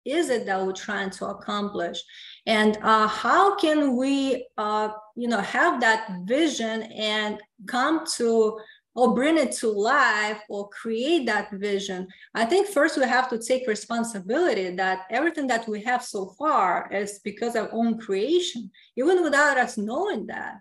is 0.06 0.30
it 0.30 0.46
that 0.46 0.66
we're 0.66 0.74
trying 0.74 1.10
to 1.12 1.28
accomplish 1.28 2.02
and 2.48 2.78
uh, 2.82 3.08
how 3.08 3.56
can 3.56 3.96
we 3.96 4.48
uh, 4.58 4.90
you 5.16 5.28
know 5.28 5.42
have 5.42 5.80
that 5.80 6.10
vision 6.26 6.84
and 6.84 7.40
come 7.68 8.04
to 8.16 8.60
or 8.96 9.16
bring 9.16 9.38
it 9.38 9.52
to 9.52 9.70
life 9.70 10.40
or 10.50 10.70
create 10.70 11.26
that 11.26 11.50
vision 11.52 12.08
i 12.36 12.44
think 12.44 12.68
first 12.68 12.98
we 12.98 13.04
have 13.04 13.30
to 13.30 13.40
take 13.40 13.68
responsibility 13.68 14.76
that 14.76 15.06
everything 15.10 15.48
that 15.48 15.68
we 15.68 15.82
have 15.82 16.04
so 16.04 16.28
far 16.38 16.90
is 16.92 17.20
because 17.24 17.56
of 17.56 17.66
our 17.66 17.74
own 17.74 17.98
creation 17.98 18.70
even 18.98 19.24
without 19.24 19.58
us 19.58 19.78
knowing 19.78 20.28
that. 20.28 20.56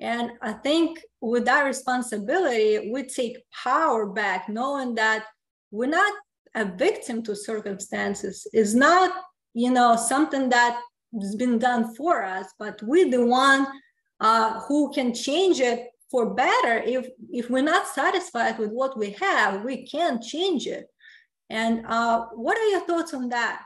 And 0.00 0.32
i 0.42 0.52
think 0.52 1.00
with 1.20 1.44
that 1.46 1.62
responsibility 1.62 2.90
we 2.92 3.02
take 3.04 3.38
power 3.64 4.06
back 4.06 4.48
knowing 4.48 4.94
that 4.96 5.24
we're 5.70 5.86
not 5.86 6.12
a 6.54 6.64
victim 6.64 7.22
to 7.22 7.36
circumstances. 7.36 8.46
Is 8.52 8.74
not 8.74 9.10
you 9.54 9.70
know 9.70 9.96
something 9.96 10.48
that 10.50 10.80
has 11.20 11.36
been 11.36 11.58
done 11.58 11.94
for 11.94 12.24
us 12.24 12.46
but 12.58 12.82
we're 12.82 13.10
the 13.10 13.24
one 13.24 13.66
uh, 14.20 14.60
who 14.60 14.92
can 14.92 15.14
change 15.14 15.60
it 15.60 15.88
for 16.10 16.34
better 16.34 16.78
if 16.78 17.08
if 17.30 17.50
we're 17.50 17.62
not 17.62 17.86
satisfied 17.86 18.58
with 18.58 18.70
what 18.70 18.96
we 18.98 19.10
have 19.12 19.64
we 19.64 19.86
can't 19.86 20.22
change 20.22 20.66
it. 20.66 20.86
And 21.50 21.86
uh, 21.86 22.26
what 22.34 22.58
are 22.58 22.66
your 22.66 22.84
thoughts 22.86 23.14
on 23.14 23.30
that? 23.30 23.62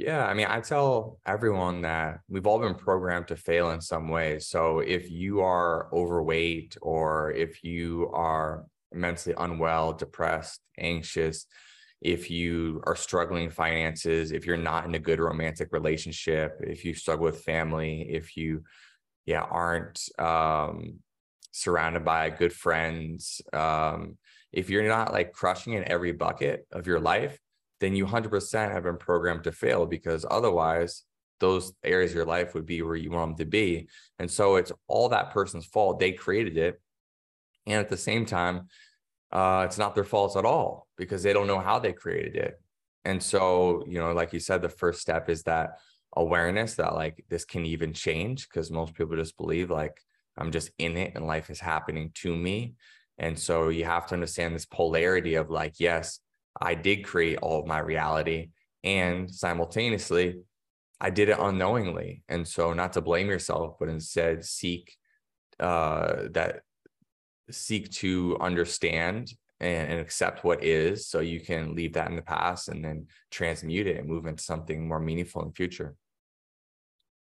Yeah 0.00 0.24
i 0.24 0.32
mean 0.32 0.46
i 0.48 0.60
tell 0.60 1.18
everyone 1.26 1.82
that 1.82 2.20
we've 2.26 2.46
all 2.46 2.58
been 2.58 2.74
programmed 2.74 3.28
to 3.28 3.36
fail 3.36 3.70
in 3.72 3.82
some 3.82 4.08
ways 4.08 4.46
so 4.46 4.78
if 4.78 5.10
you 5.10 5.40
are 5.42 5.92
overweight 5.92 6.78
or 6.80 7.32
if 7.32 7.62
you 7.62 8.10
are 8.14 8.64
mentally 8.94 9.34
unwell 9.36 9.92
depressed 9.92 10.60
anxious 10.78 11.44
if 12.00 12.30
you 12.30 12.80
are 12.86 12.96
struggling 12.96 13.50
finances 13.50 14.32
if 14.32 14.46
you're 14.46 14.56
not 14.56 14.86
in 14.86 14.94
a 14.94 14.98
good 14.98 15.20
romantic 15.20 15.68
relationship 15.70 16.58
if 16.60 16.82
you 16.82 16.94
struggle 16.94 17.26
with 17.26 17.44
family 17.44 18.06
if 18.08 18.38
you 18.38 18.64
yeah 19.30 19.42
aren't 19.42 20.00
um, 20.18 20.98
surrounded 21.52 22.04
by 22.04 22.30
good 22.30 22.52
friends 22.52 23.40
um, 23.52 24.18
if 24.52 24.68
you're 24.68 24.88
not 24.96 25.12
like 25.12 25.32
crushing 25.32 25.74
in 25.74 25.88
every 25.88 26.12
bucket 26.12 26.66
of 26.72 26.86
your 26.86 27.00
life 27.00 27.38
then 27.80 27.96
you 27.96 28.06
100% 28.06 28.72
have 28.72 28.82
been 28.82 28.98
programmed 28.98 29.44
to 29.44 29.52
fail 29.52 29.86
because 29.86 30.26
otherwise 30.30 31.04
those 31.38 31.72
areas 31.82 32.10
of 32.10 32.16
your 32.16 32.26
life 32.26 32.52
would 32.54 32.66
be 32.66 32.82
where 32.82 32.96
you 32.96 33.10
want 33.10 33.30
them 33.30 33.38
to 33.38 33.50
be. 33.50 33.88
And 34.18 34.30
so 34.30 34.56
it's 34.56 34.72
all 34.86 35.08
that 35.08 35.30
person's 35.30 35.64
fault. 35.64 35.98
They 35.98 36.12
created 36.12 36.58
it. 36.58 36.78
And 37.66 37.76
at 37.76 37.88
the 37.88 37.96
same 37.96 38.26
time 38.26 38.68
uh, 39.32 39.62
it's 39.64 39.78
not 39.78 39.94
their 39.94 40.04
fault 40.04 40.36
at 40.36 40.44
all 40.44 40.88
because 40.98 41.22
they 41.22 41.32
don't 41.32 41.46
know 41.46 41.60
how 41.60 41.78
they 41.78 41.92
created 41.92 42.36
it. 42.36 42.60
And 43.04 43.22
so 43.22 43.84
you 43.88 43.98
know 43.98 44.12
like 44.12 44.32
you 44.32 44.40
said 44.40 44.60
the 44.60 44.68
first 44.68 45.00
step 45.00 45.30
is 45.30 45.42
that 45.44 45.78
awareness 46.16 46.74
that 46.74 46.94
like 46.94 47.24
this 47.28 47.44
can 47.44 47.64
even 47.64 47.92
change 47.92 48.48
because 48.48 48.70
most 48.70 48.94
people 48.94 49.16
just 49.16 49.36
believe 49.36 49.70
like 49.70 49.96
I'm 50.36 50.50
just 50.50 50.70
in 50.78 50.96
it 50.96 51.12
and 51.14 51.26
life 51.26 51.50
is 51.50 51.60
happening 51.60 52.10
to 52.16 52.34
me. 52.34 52.74
And 53.18 53.38
so 53.38 53.68
you 53.68 53.84
have 53.84 54.06
to 54.06 54.14
understand 54.14 54.54
this 54.54 54.64
polarity 54.64 55.34
of 55.34 55.50
like, 55.50 55.74
yes, 55.78 56.20
I 56.60 56.74
did 56.74 57.04
create 57.04 57.38
all 57.38 57.60
of 57.60 57.66
my 57.66 57.78
reality. 57.78 58.50
And 58.82 59.30
simultaneously, 59.30 60.40
I 61.00 61.10
did 61.10 61.28
it 61.28 61.38
unknowingly. 61.38 62.22
And 62.28 62.46
so 62.46 62.72
not 62.72 62.94
to 62.94 63.00
blame 63.00 63.28
yourself, 63.28 63.76
but 63.78 63.88
instead 63.88 64.44
seek 64.44 64.96
uh, 65.58 66.28
that 66.30 66.62
seek 67.50 67.90
to 67.90 68.38
understand 68.40 69.32
and, 69.60 69.92
and, 69.92 70.00
accept 70.00 70.42
what 70.42 70.64
is 70.64 71.06
so 71.06 71.20
you 71.20 71.40
can 71.40 71.74
leave 71.74 71.92
that 71.92 72.08
in 72.08 72.16
the 72.16 72.22
past 72.22 72.68
and 72.68 72.84
then 72.84 73.06
transmute 73.30 73.86
it 73.86 73.98
and 73.98 74.08
move 74.08 74.26
into 74.26 74.42
something 74.42 74.88
more 74.88 75.00
meaningful 75.00 75.42
in 75.42 75.48
the 75.48 75.54
future. 75.54 75.94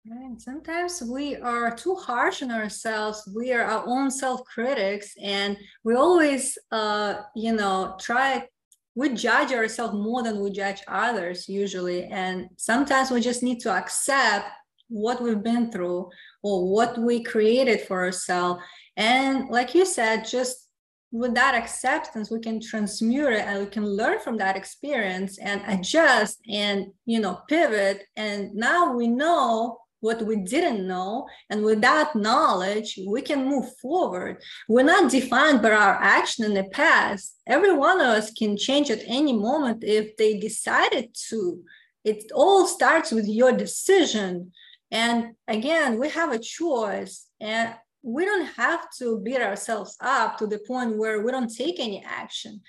Right. 0.06 0.40
Sometimes 0.40 1.02
we 1.02 1.37
are 1.37 1.75
too 1.75 1.94
harsh 1.94 2.42
on 2.42 2.50
ourselves. 2.50 3.28
We 3.35 3.52
are 3.52 3.64
our 3.64 3.85
own 3.87 4.11
self 4.11 4.42
critics, 4.44 5.12
and 5.23 5.56
we 5.85 5.97
always, 5.97 6.56
uh, 6.70 7.23
you 7.35 7.52
know, 7.52 7.97
try. 8.00 8.49
We 8.94 9.11
judge 9.11 9.52
ourselves 9.52 9.94
more 9.94 10.23
than 10.23 10.40
we 10.40 10.50
judge 10.50 10.80
others 10.88 11.49
usually, 11.49 12.04
and 12.04 12.49
sometimes 12.56 13.11
we 13.11 13.20
just 13.20 13.42
need 13.42 13.61
to 13.61 13.70
accept 13.70 14.47
what 14.88 15.20
we've 15.23 15.42
been 15.42 15.70
through 15.70 16.08
or 16.42 16.73
what 16.73 16.97
we 16.97 17.23
created 17.23 17.82
for 17.82 18.02
ourselves. 18.02 18.62
And 18.97 19.50
like 19.50 19.75
you 19.75 19.85
said, 19.85 20.25
just 20.26 20.67
with 21.11 21.35
that 21.35 21.55
acceptance 21.55 22.31
we 22.31 22.38
can 22.38 22.61
transmute 22.61 23.33
it 23.33 23.41
and 23.41 23.61
we 23.61 23.71
can 23.71 23.85
learn 23.85 24.21
from 24.21 24.37
that 24.37 24.57
experience 24.57 25.38
and 25.38 25.62
adjust 25.67 26.38
and 26.50 26.87
you 27.07 27.19
know 27.19 27.41
pivot 27.49 28.03
and 28.17 28.55
now 28.55 28.95
we 28.95 29.09
know 29.09 29.79
what 30.00 30.23
we 30.23 30.37
didn't 30.37 30.87
know. 30.87 31.27
And 31.50 31.65
with 31.65 31.81
that 31.81 32.15
knowledge, 32.15 32.99
we 33.07 33.23
can 33.23 33.47
move 33.47 33.77
forward. 33.79 34.43
We're 34.69 34.85
not 34.85 35.11
defined 35.11 35.62
by 35.62 35.71
our 35.71 35.95
action 36.00 36.45
in 36.45 36.55
the 36.55 36.65
past. 36.65 37.37
Every 37.47 37.73
one 37.73 38.00
of 38.00 38.07
us 38.07 38.31
can 38.31 38.57
change 38.57 38.91
at 38.91 39.03
any 39.07 39.33
moment 39.33 39.83
if 39.85 40.17
they 40.17 40.38
decided 40.38 41.17
to. 41.29 41.62
It 42.05 42.31
all 42.35 42.67
starts 42.67 43.11
with 43.11 43.27
your 43.27 43.53
decision. 43.53 44.53
And 44.91 45.35
again, 45.47 45.99
we 45.99 46.09
have 46.11 46.33
a 46.33 46.38
choice. 46.38 47.27
And 47.41 47.75
we 48.02 48.25
don't 48.25 48.47
have 48.57 48.88
to 48.99 49.21
beat 49.21 49.40
ourselves 49.40 49.97
up 50.00 50.38
to 50.38 50.47
the 50.47 50.59
point 50.61 50.97
where 50.97 51.23
we 51.23 51.33
don't 51.33 51.55
take 51.55 51.78
any 51.78 52.02
action 52.05 52.61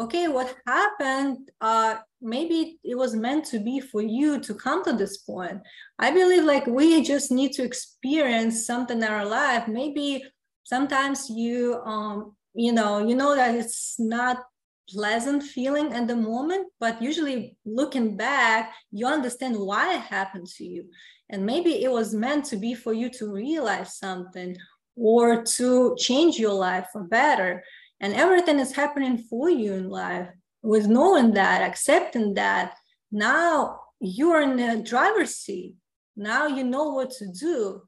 okay, 0.00 0.28
what 0.28 0.56
happened? 0.66 1.50
Uh, 1.60 1.96
maybe 2.20 2.78
it 2.82 2.96
was 2.96 3.14
meant 3.14 3.44
to 3.46 3.58
be 3.58 3.80
for 3.80 4.02
you 4.02 4.40
to 4.40 4.54
come 4.54 4.82
to 4.84 4.92
this 4.92 5.18
point. 5.18 5.60
I 5.98 6.10
believe 6.10 6.44
like 6.44 6.66
we 6.66 7.02
just 7.02 7.30
need 7.30 7.52
to 7.52 7.64
experience 7.64 8.66
something 8.66 8.98
in 8.98 9.04
our 9.04 9.26
life. 9.26 9.68
Maybe 9.68 10.24
sometimes 10.64 11.28
you, 11.28 11.80
um, 11.84 12.34
you 12.54 12.72
know, 12.72 13.06
you 13.06 13.14
know 13.14 13.34
that 13.34 13.54
it's 13.54 13.96
not 13.98 14.42
pleasant 14.88 15.42
feeling 15.42 15.92
at 15.92 16.08
the 16.08 16.16
moment, 16.16 16.66
but 16.80 17.00
usually 17.00 17.56
looking 17.64 18.16
back, 18.16 18.72
you 18.90 19.06
understand 19.06 19.56
why 19.56 19.94
it 19.94 20.00
happened 20.00 20.46
to 20.46 20.64
you. 20.64 20.84
And 21.28 21.46
maybe 21.46 21.84
it 21.84 21.92
was 21.92 22.12
meant 22.12 22.44
to 22.46 22.56
be 22.56 22.74
for 22.74 22.92
you 22.92 23.08
to 23.10 23.32
realize 23.32 23.98
something 23.98 24.56
or 24.96 25.42
to 25.42 25.96
change 25.98 26.38
your 26.38 26.52
life 26.52 26.86
for 26.92 27.04
better. 27.04 27.62
And 28.00 28.14
everything 28.14 28.58
is 28.58 28.72
happening 28.72 29.18
for 29.18 29.50
you 29.50 29.74
in 29.74 29.88
life 29.88 30.28
with 30.62 30.86
knowing 30.86 31.32
that 31.34 31.62
accepting 31.62 32.34
that 32.34 32.74
now 33.12 33.80
you're 34.00 34.40
in 34.40 34.56
the 34.56 34.82
driver's 34.82 35.36
seat. 35.36 35.74
Now 36.16 36.46
you 36.46 36.64
know 36.64 36.90
what 36.90 37.10
to 37.12 37.28
do. 37.28 37.82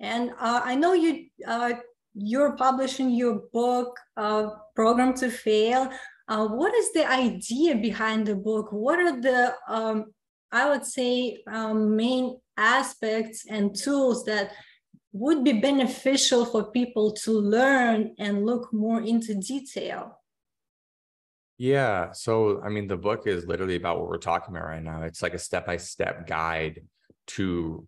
And 0.00 0.30
uh, 0.40 0.62
i 0.64 0.74
know 0.74 0.94
you 0.94 1.26
uh, 1.46 1.74
you're 2.14 2.56
publishing 2.56 3.10
your 3.10 3.42
book 3.52 3.98
uh, 4.16 4.50
Programmed 4.74 5.16
to 5.16 5.30
Fail. 5.30 5.90
Uh, 6.28 6.46
what 6.46 6.74
is 6.74 6.92
the 6.92 7.10
idea 7.10 7.76
behind 7.76 8.26
the 8.26 8.34
book? 8.34 8.68
What 8.70 8.98
are 8.98 9.20
the, 9.20 9.54
um, 9.68 10.12
I 10.50 10.68
would 10.68 10.84
say, 10.84 11.42
um, 11.46 11.96
main 11.96 12.38
aspects 12.56 13.46
and 13.48 13.74
tools 13.74 14.24
that 14.26 14.52
would 15.12 15.44
be 15.44 15.52
beneficial 15.52 16.44
for 16.44 16.64
people 16.64 17.12
to 17.12 17.32
learn 17.32 18.14
and 18.18 18.46
look 18.46 18.72
more 18.72 19.00
into 19.00 19.34
detail? 19.34 20.18
Yeah. 21.58 22.12
So, 22.12 22.62
I 22.62 22.70
mean, 22.70 22.88
the 22.88 22.96
book 22.96 23.26
is 23.26 23.46
literally 23.46 23.76
about 23.76 23.98
what 23.98 24.08
we're 24.08 24.18
talking 24.18 24.54
about 24.54 24.66
right 24.66 24.82
now. 24.82 25.02
It's 25.02 25.22
like 25.22 25.34
a 25.34 25.38
step 25.38 25.66
by 25.66 25.76
step 25.76 26.26
guide 26.26 26.80
to 27.28 27.86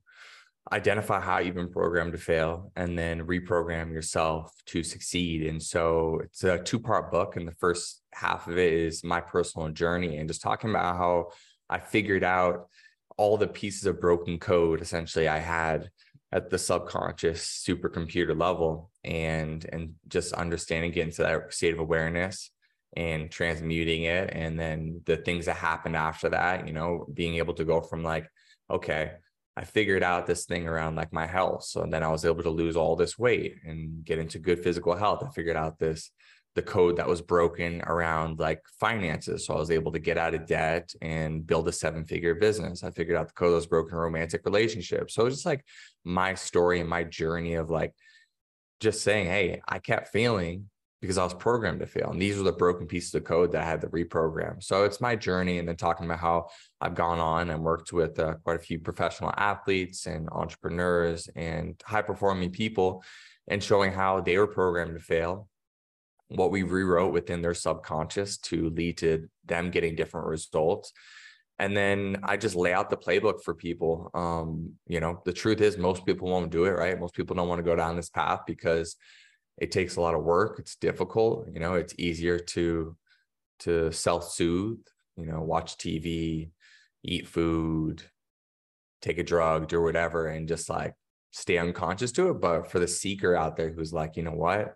identify 0.73 1.21
how 1.21 1.39
you've 1.39 1.55
been 1.55 1.73
programmed 1.73 2.13
to 2.13 2.19
fail 2.19 2.73
and 2.77 2.99
then 2.99 3.27
reprogram 3.27 3.93
yourself 3.93 4.55
to 4.67 4.83
succeed. 4.83 5.47
And 5.47 5.63
so 5.63 6.21
it's 6.25 6.45
a 6.45 6.59
two 6.59 6.79
part 6.79 7.11
book. 7.11 7.37
And 7.37 7.49
the 7.49 7.55
first 7.59 8.03
half 8.13 8.49
of 8.49 8.59
it 8.59 8.73
is 8.73 9.05
my 9.05 9.21
personal 9.21 9.69
journey 9.71 10.19
and 10.19 10.29
just 10.29 10.43
talking 10.43 10.71
about 10.71 10.97
how 10.97 11.31
I 11.69 11.81
figured 11.81 12.25
out 12.25 12.69
all 13.17 13.37
the 13.37 13.49
pieces 13.49 13.87
of 13.87 14.01
broken 14.01 14.39
code 14.39 14.81
essentially 14.81 15.29
I 15.29 15.39
had 15.39 15.89
at 16.35 16.51
the 16.51 16.59
subconscious 16.59 17.65
supercomputer 17.67 18.39
level 18.39 18.91
and 19.05 19.65
and 19.73 19.95
just 20.09 20.33
understanding 20.35 20.91
getting 20.91 21.13
to 21.13 21.23
that 21.23 21.55
state 21.55 21.73
of 21.73 21.79
awareness 21.79 22.51
and 22.97 23.31
transmuting 23.31 24.03
it 24.03 24.31
and 24.33 24.59
then 24.59 25.01
the 25.05 25.17
things 25.17 25.47
that 25.47 25.57
happened 25.57 25.97
after 25.97 26.29
that 26.29 26.67
you 26.67 26.73
know 26.73 27.07
being 27.15 27.37
able 27.37 27.55
to 27.55 27.65
go 27.65 27.81
from 27.81 28.03
like 28.03 28.29
okay 28.69 29.13
I 29.57 29.63
figured 29.65 30.03
out 30.03 30.27
this 30.27 30.47
thing 30.47 30.67
around 30.67 30.97
like 30.97 31.13
my 31.13 31.27
health. 31.27 31.65
So 31.65 31.87
then 31.89 32.03
I 32.03 32.09
was 32.09 32.25
able 32.25 32.43
to 32.43 32.51
lose 32.51 32.77
all 32.77 32.97
this 32.97 33.17
weight 33.17 33.55
and 33.65 34.05
get 34.05 34.19
into 34.19 34.41
good 34.41 34.59
physical 34.59 34.97
health. 34.97 35.23
I 35.23 35.31
figured 35.31 35.57
out 35.57 35.79
this 35.79 36.11
the 36.55 36.63
code 36.63 36.97
that 36.97 37.09
was 37.09 37.21
broken 37.21 37.83
around 37.83 38.39
like 38.39 38.63
finances. 38.79 39.47
So 39.47 39.55
I 39.55 39.59
was 39.59 39.71
able 39.71 39.91
to 39.93 39.99
get 39.99 40.19
out 40.19 40.35
of 40.35 40.47
debt 40.47 40.93
and 41.03 41.47
build 41.47 41.67
a 41.69 41.73
seven 41.73 42.05
figure 42.05 42.35
business. 42.35 42.85
I 42.85 42.91
figured 42.91 43.17
out 43.17 43.29
the 43.29 43.35
code 43.35 43.51
that 43.51 43.57
was 43.57 43.67
broken 43.67 43.97
romantic 43.97 44.43
relationships. 44.45 45.15
So 45.15 45.23
it 45.23 45.27
was 45.27 45.35
just 45.35 45.47
like 45.47 45.65
my 46.05 46.35
story 46.35 46.81
and 46.81 46.89
my 46.89 47.03
journey 47.03 47.55
of 47.55 47.71
like 47.71 47.93
just 48.81 49.03
saying, 49.03 49.27
Hey, 49.27 49.61
I 49.69 49.81
kept 49.81 50.09
failing 50.09 50.71
because 51.01 51.19
I 51.19 51.25
was 51.25 51.35
programmed 51.35 51.81
to 51.81 51.87
fail. 51.87 52.11
And 52.11 52.23
these 52.23 52.39
were 52.39 52.45
the 52.45 52.53
broken 52.53 52.87
pieces 52.87 53.15
of 53.15 53.25
code 53.25 53.53
that 53.53 53.63
I 53.63 53.67
had 53.67 53.83
to 53.83 53.89
reprogram. 53.89 54.63
So 54.63 54.85
it's 54.85 55.03
my 55.03 55.17
journey. 55.17 55.59
And 55.59 55.69
then 55.69 55.77
talking 55.77 56.07
about 56.07 56.19
how 56.19 56.47
I've 56.81 56.95
gone 56.95 57.19
on 57.19 57.51
and 57.51 57.63
worked 57.63 57.93
with 57.93 58.19
uh, 58.19 58.37
quite 58.43 58.57
a 58.57 58.61
few 58.61 58.79
professional 58.79 59.31
athletes 59.37 60.07
and 60.07 60.29
entrepreneurs 60.33 61.29
and 61.37 61.79
high 61.85 62.01
performing 62.01 62.53
people 62.53 63.05
and 63.49 63.63
showing 63.63 63.93
how 63.93 64.23
they 64.23 64.39
were 64.39 64.47
programmed 64.47 64.95
to 64.95 65.05
fail, 65.05 65.49
what 66.35 66.51
we 66.51 66.63
rewrote 66.63 67.13
within 67.13 67.43
their 67.43 67.55
subconscious 67.55 68.39
to 68.39 68.71
lead 68.71 68.99
to 68.99 69.29
them 69.45 69.71
getting 69.71 69.95
different 69.95 70.27
results. 70.27 70.93
And 71.59 71.77
then 71.77 72.19
I 72.25 72.37
just 72.37 72.57
lay 72.57 72.73
out 72.73 72.91
the 72.91 72.97
playbook 72.97 73.43
for 73.43 73.55
people. 73.55 74.11
Um, 74.13 74.73
you 74.89 74.99
know, 75.01 75.23
the 75.25 75.33
truth 75.33 75.61
is 75.61 75.79
most 75.79 76.05
people 76.05 76.29
won't 76.29 76.51
do 76.51 76.65
it, 76.65 76.73
right? 76.73 76.99
Most 76.99 77.15
people 77.15 77.37
don't 77.37 77.49
want 77.49 77.61
to 77.61 77.65
go 77.65 77.77
down 77.77 77.95
this 77.95 78.11
path 78.11 78.41
because 78.47 78.97
it 79.59 79.71
takes 79.71 79.97
a 79.97 80.01
lot 80.01 80.15
of 80.15 80.25
work 80.25 80.59
it's 80.59 80.77
difficult 80.77 81.47
you 81.53 81.61
know 81.61 81.75
it's 81.75 81.95
easier 81.99 82.39
to 82.39 82.97
to 83.61 83.93
self-soothe 83.93 84.81
you 85.17 85.27
know 85.27 85.41
watch 85.41 85.77
tv 85.77 86.51
eat 87.03 87.27
food 87.27 88.03
take 89.01 89.19
a 89.19 89.23
drug 89.23 89.69
do 89.69 89.81
whatever 89.81 90.27
and 90.27 90.49
just 90.49 90.69
like 90.69 90.95
stay 91.31 91.59
unconscious 91.59 92.13
to 92.13 92.31
it 92.31 92.41
but 92.41 92.71
for 92.71 92.79
the 92.79 92.89
seeker 92.89 93.35
out 93.35 93.57
there 93.57 93.71
who's 93.71 93.93
like 93.93 94.17
you 94.17 94.23
know 94.23 94.33
what 94.33 94.75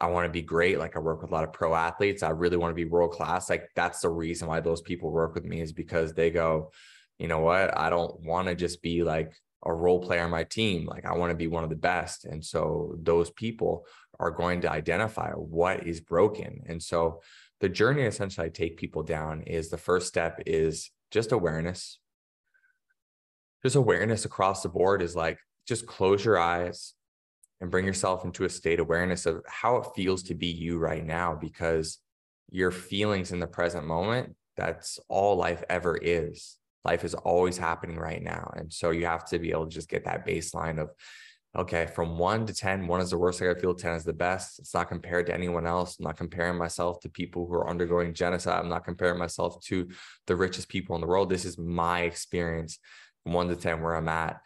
i 0.00 0.06
want 0.06 0.24
to 0.24 0.32
be 0.32 0.42
great 0.42 0.78
like 0.78 0.96
i 0.96 0.98
work 0.98 1.20
with 1.22 1.30
a 1.30 1.34
lot 1.34 1.44
of 1.44 1.52
pro 1.52 1.74
athletes 1.74 2.22
i 2.22 2.30
really 2.30 2.56
want 2.56 2.70
to 2.70 2.74
be 2.74 2.84
world 2.84 3.12
class 3.12 3.50
like 3.50 3.68
that's 3.74 4.00
the 4.00 4.08
reason 4.08 4.48
why 4.48 4.60
those 4.60 4.80
people 4.80 5.10
work 5.10 5.34
with 5.34 5.44
me 5.44 5.60
is 5.60 5.72
because 5.72 6.12
they 6.12 6.30
go 6.30 6.70
you 7.18 7.28
know 7.28 7.40
what 7.40 7.76
i 7.78 7.90
don't 7.90 8.20
want 8.20 8.48
to 8.48 8.54
just 8.54 8.82
be 8.82 9.02
like 9.02 9.32
a 9.64 9.72
role 9.72 10.00
player 10.00 10.22
on 10.22 10.30
my 10.30 10.44
team 10.44 10.86
like 10.86 11.04
i 11.04 11.12
want 11.14 11.30
to 11.30 11.36
be 11.36 11.46
one 11.46 11.64
of 11.64 11.70
the 11.70 11.76
best 11.76 12.24
and 12.24 12.44
so 12.44 12.96
those 13.02 13.30
people 13.30 13.84
are 14.20 14.30
going 14.30 14.60
to 14.60 14.70
identify 14.70 15.30
what 15.32 15.86
is 15.86 16.00
broken. 16.00 16.62
And 16.66 16.80
so 16.80 17.22
the 17.60 17.68
journey 17.68 18.02
essentially 18.02 18.46
I 18.46 18.50
take 18.50 18.76
people 18.76 19.02
down 19.02 19.42
is 19.42 19.70
the 19.70 19.78
first 19.78 20.06
step 20.06 20.42
is 20.46 20.90
just 21.10 21.32
awareness. 21.32 21.98
Just 23.62 23.76
awareness 23.76 24.26
across 24.26 24.62
the 24.62 24.68
board 24.68 25.02
is 25.02 25.16
like 25.16 25.38
just 25.66 25.86
close 25.86 26.24
your 26.24 26.38
eyes 26.38 26.94
and 27.60 27.70
bring 27.70 27.84
yourself 27.84 28.24
into 28.24 28.44
a 28.44 28.50
state 28.50 28.80
awareness 28.80 29.26
of 29.26 29.42
how 29.46 29.76
it 29.76 29.86
feels 29.94 30.22
to 30.24 30.34
be 30.34 30.46
you 30.46 30.78
right 30.78 31.04
now 31.04 31.34
because 31.34 31.98
your 32.50 32.70
feelings 32.70 33.32
in 33.32 33.40
the 33.40 33.46
present 33.46 33.86
moment 33.86 34.34
that's 34.56 34.98
all 35.08 35.36
life 35.36 35.62
ever 35.68 35.96
is 35.96 36.56
life 36.84 37.04
is 37.04 37.14
always 37.14 37.58
happening 37.58 37.96
right 37.96 38.22
now 38.22 38.52
and 38.56 38.72
so 38.72 38.90
you 38.90 39.06
have 39.06 39.24
to 39.24 39.38
be 39.38 39.50
able 39.50 39.66
to 39.66 39.74
just 39.74 39.88
get 39.88 40.04
that 40.04 40.26
baseline 40.26 40.80
of 40.80 40.90
okay, 41.56 41.86
from 41.86 42.16
one 42.16 42.46
to 42.46 42.54
10, 42.54 42.86
one 42.86 43.00
is 43.00 43.10
the 43.10 43.18
worst 43.18 43.42
I 43.42 43.54
feel, 43.54 43.74
10 43.74 43.94
is 43.94 44.04
the 44.04 44.12
best. 44.12 44.60
It's 44.60 44.72
not 44.72 44.88
compared 44.88 45.26
to 45.26 45.34
anyone 45.34 45.66
else. 45.66 45.98
I'm 45.98 46.04
not 46.04 46.16
comparing 46.16 46.56
myself 46.56 47.00
to 47.00 47.08
people 47.08 47.46
who 47.46 47.54
are 47.54 47.68
undergoing 47.68 48.14
genocide. 48.14 48.60
I'm 48.60 48.68
not 48.68 48.84
comparing 48.84 49.18
myself 49.18 49.60
to 49.64 49.88
the 50.26 50.36
richest 50.36 50.68
people 50.68 50.94
in 50.94 51.00
the 51.00 51.08
world. 51.08 51.28
This 51.28 51.44
is 51.44 51.58
my 51.58 52.02
experience 52.02 52.78
from 53.24 53.32
one 53.32 53.48
to 53.48 53.56
10 53.56 53.82
where 53.82 53.96
I'm 53.96 54.08
at. 54.08 54.40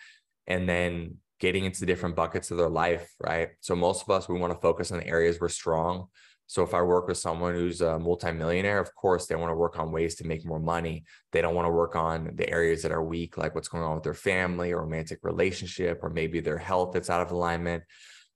And 0.46 0.68
then 0.68 1.18
getting 1.44 1.66
into 1.66 1.84
different 1.84 2.16
buckets 2.16 2.50
of 2.50 2.56
their 2.56 2.70
life, 2.70 3.06
right? 3.20 3.50
So 3.60 3.76
most 3.76 4.00
of 4.00 4.08
us, 4.08 4.30
we 4.30 4.38
want 4.38 4.54
to 4.54 4.58
focus 4.60 4.90
on 4.90 5.00
the 5.00 5.06
areas 5.06 5.38
we're 5.38 5.50
strong. 5.50 6.06
So 6.46 6.62
if 6.62 6.72
I 6.72 6.80
work 6.80 7.06
with 7.06 7.18
someone 7.18 7.54
who's 7.54 7.82
a 7.82 7.98
multimillionaire, 7.98 8.80
of 8.80 8.94
course 8.94 9.26
they 9.26 9.36
want 9.36 9.50
to 9.50 9.54
work 9.54 9.78
on 9.78 9.92
ways 9.92 10.14
to 10.16 10.26
make 10.26 10.46
more 10.46 10.58
money. 10.58 11.04
They 11.32 11.42
don't 11.42 11.54
want 11.54 11.66
to 11.66 11.70
work 11.70 11.96
on 11.96 12.30
the 12.36 12.48
areas 12.48 12.80
that 12.80 12.92
are 12.92 13.04
weak, 13.04 13.36
like 13.36 13.54
what's 13.54 13.68
going 13.68 13.84
on 13.84 13.94
with 13.94 14.04
their 14.04 14.14
family 14.14 14.72
or 14.72 14.80
romantic 14.80 15.18
relationship, 15.22 16.00
or 16.02 16.08
maybe 16.08 16.40
their 16.40 16.56
health 16.56 16.92
that's 16.94 17.10
out 17.10 17.20
of 17.20 17.30
alignment. 17.30 17.82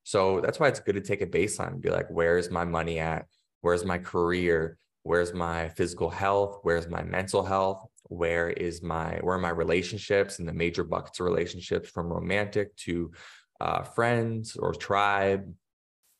So 0.02 0.42
that's 0.42 0.60
why 0.60 0.68
it's 0.68 0.80
good 0.80 0.96
to 0.96 1.00
take 1.00 1.22
a 1.22 1.26
baseline 1.26 1.72
and 1.72 1.80
be 1.80 1.88
like, 1.88 2.08
where's 2.10 2.50
my 2.50 2.64
money 2.64 2.98
at? 2.98 3.24
Where's 3.62 3.86
my 3.86 3.96
career? 3.96 4.76
Where's 5.02 5.32
my 5.32 5.70
physical 5.70 6.10
health? 6.10 6.58
Where's 6.60 6.88
my 6.88 7.02
mental 7.02 7.42
health? 7.42 7.86
Where 8.08 8.50
is 8.50 8.82
my 8.82 9.18
where 9.22 9.36
are 9.36 9.40
my 9.40 9.50
relationships 9.50 10.38
and 10.38 10.48
the 10.48 10.52
major 10.52 10.84
buckets 10.84 11.20
of 11.20 11.26
relationships 11.26 11.90
from 11.90 12.08
romantic 12.08 12.74
to 12.76 13.12
uh, 13.60 13.82
friends 13.82 14.56
or 14.56 14.72
tribe 14.74 15.52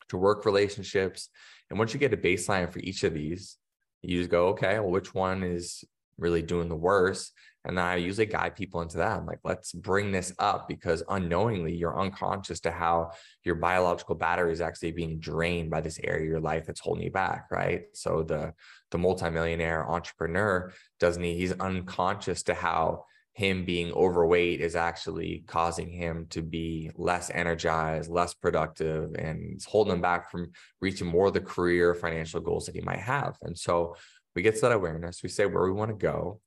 to 0.09 0.17
work 0.17 0.45
relationships. 0.45 1.29
And 1.69 1.79
once 1.79 1.93
you 1.93 1.99
get 1.99 2.13
a 2.13 2.17
baseline 2.17 2.71
for 2.71 2.79
each 2.79 3.03
of 3.03 3.13
these, 3.13 3.57
you 4.01 4.19
just 4.19 4.29
go, 4.29 4.49
okay, 4.49 4.79
well, 4.79 4.91
which 4.91 5.13
one 5.13 5.43
is 5.43 5.83
really 6.19 6.41
doing 6.41 6.69
the 6.69 6.75
worst? 6.75 7.33
And 7.65 7.79
I 7.79 7.95
usually 7.95 8.25
guide 8.25 8.55
people 8.55 8.81
into 8.81 8.97
that. 8.97 9.17
I'm 9.17 9.25
like, 9.25 9.39
let's 9.43 9.73
bring 9.73 10.11
this 10.11 10.33
up 10.39 10.67
because 10.67 11.03
unknowingly 11.09 11.75
you're 11.75 11.99
unconscious 11.99 12.61
to 12.61 12.71
how 12.71 13.11
your 13.43 13.55
biological 13.55 14.15
battery 14.15 14.53
is 14.53 14.61
actually 14.61 14.93
being 14.93 15.19
drained 15.19 15.69
by 15.69 15.81
this 15.81 15.99
area 16.03 16.23
of 16.23 16.29
your 16.29 16.39
life 16.39 16.65
that's 16.65 16.79
holding 16.79 17.03
you 17.03 17.11
back, 17.11 17.47
right? 17.51 17.83
So 17.93 18.23
the 18.23 18.53
the 18.91 18.97
multimillionaire 18.97 19.89
entrepreneur 19.89 20.71
doesn't 20.99 21.21
he, 21.21 21.35
he's 21.35 21.51
unconscious 21.53 22.43
to 22.43 22.53
how 22.53 23.03
him 23.33 23.63
being 23.63 23.93
overweight 23.93 24.59
is 24.59 24.75
actually 24.75 25.45
causing 25.47 25.89
him 25.89 26.27
to 26.29 26.41
be 26.41 26.91
less 26.95 27.29
energized, 27.33 28.09
less 28.09 28.33
productive, 28.33 29.13
and 29.15 29.53
it's 29.53 29.63
holding 29.63 29.93
him 29.93 30.01
back 30.01 30.29
from 30.29 30.51
reaching 30.81 31.07
more 31.07 31.27
of 31.27 31.33
the 31.33 31.39
career 31.39 31.93
financial 31.93 32.41
goals 32.41 32.65
that 32.65 32.75
he 32.75 32.81
might 32.81 32.99
have. 32.99 33.37
And 33.41 33.57
so 33.57 33.95
we 34.35 34.41
get 34.41 34.55
to 34.55 34.61
that 34.61 34.71
awareness, 34.71 35.23
we 35.23 35.29
say 35.29 35.45
where 35.45 35.63
we 35.63 35.71
want 35.71 35.89
to 35.89 35.95
go. 35.95 36.39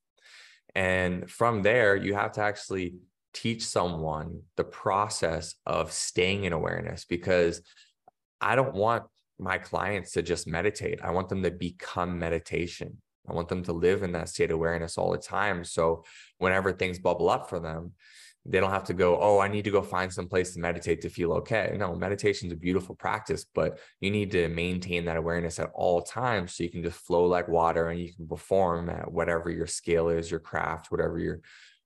And 0.75 1.29
from 1.29 1.61
there, 1.61 1.95
you 1.95 2.15
have 2.15 2.33
to 2.33 2.41
actually 2.41 2.95
teach 3.33 3.65
someone 3.65 4.41
the 4.57 4.63
process 4.63 5.55
of 5.65 5.91
staying 5.91 6.45
in 6.45 6.53
awareness 6.53 7.05
because 7.05 7.61
I 8.41 8.55
don't 8.55 8.73
want 8.73 9.03
my 9.39 9.57
clients 9.57 10.11
to 10.11 10.21
just 10.21 10.47
meditate. 10.47 10.99
I 11.03 11.11
want 11.11 11.29
them 11.29 11.43
to 11.43 11.51
become 11.51 12.19
meditation. 12.19 12.97
I 13.27 13.33
want 13.33 13.47
them 13.47 13.63
to 13.63 13.73
live 13.73 14.03
in 14.03 14.11
that 14.13 14.29
state 14.29 14.51
of 14.51 14.55
awareness 14.55 14.97
all 14.97 15.11
the 15.11 15.17
time. 15.17 15.63
So 15.63 16.03
whenever 16.37 16.71
things 16.71 16.99
bubble 16.99 17.29
up 17.29 17.49
for 17.49 17.59
them, 17.59 17.93
they 18.45 18.59
don't 18.59 18.71
have 18.71 18.83
to 18.85 18.93
go, 18.93 19.17
oh, 19.19 19.39
I 19.39 19.47
need 19.47 19.63
to 19.63 19.71
go 19.71 19.81
find 19.81 20.11
some 20.11 20.27
place 20.27 20.53
to 20.53 20.59
meditate 20.59 21.01
to 21.01 21.09
feel 21.09 21.31
okay. 21.33 21.75
No, 21.77 21.95
meditation 21.95 22.47
is 22.47 22.53
a 22.53 22.57
beautiful 22.57 22.93
practice, 22.93 23.45
but 23.55 23.79
you 24.01 24.11
need 24.11 24.31
to 24.31 24.49
maintain 24.49 25.05
that 25.05 25.15
awareness 25.15 25.59
at 25.59 25.71
all 25.73 26.01
times 26.01 26.53
so 26.53 26.63
you 26.63 26.69
can 26.69 26.83
just 26.83 26.99
flow 26.99 27.25
like 27.25 27.47
water 27.47 27.89
and 27.89 27.99
you 28.01 28.13
can 28.13 28.27
perform 28.27 28.89
at 28.89 29.09
whatever 29.09 29.49
your 29.49 29.67
skill 29.67 30.09
is, 30.09 30.29
your 30.29 30.41
craft, 30.41 30.91
whatever 30.91 31.19
you're 31.19 31.41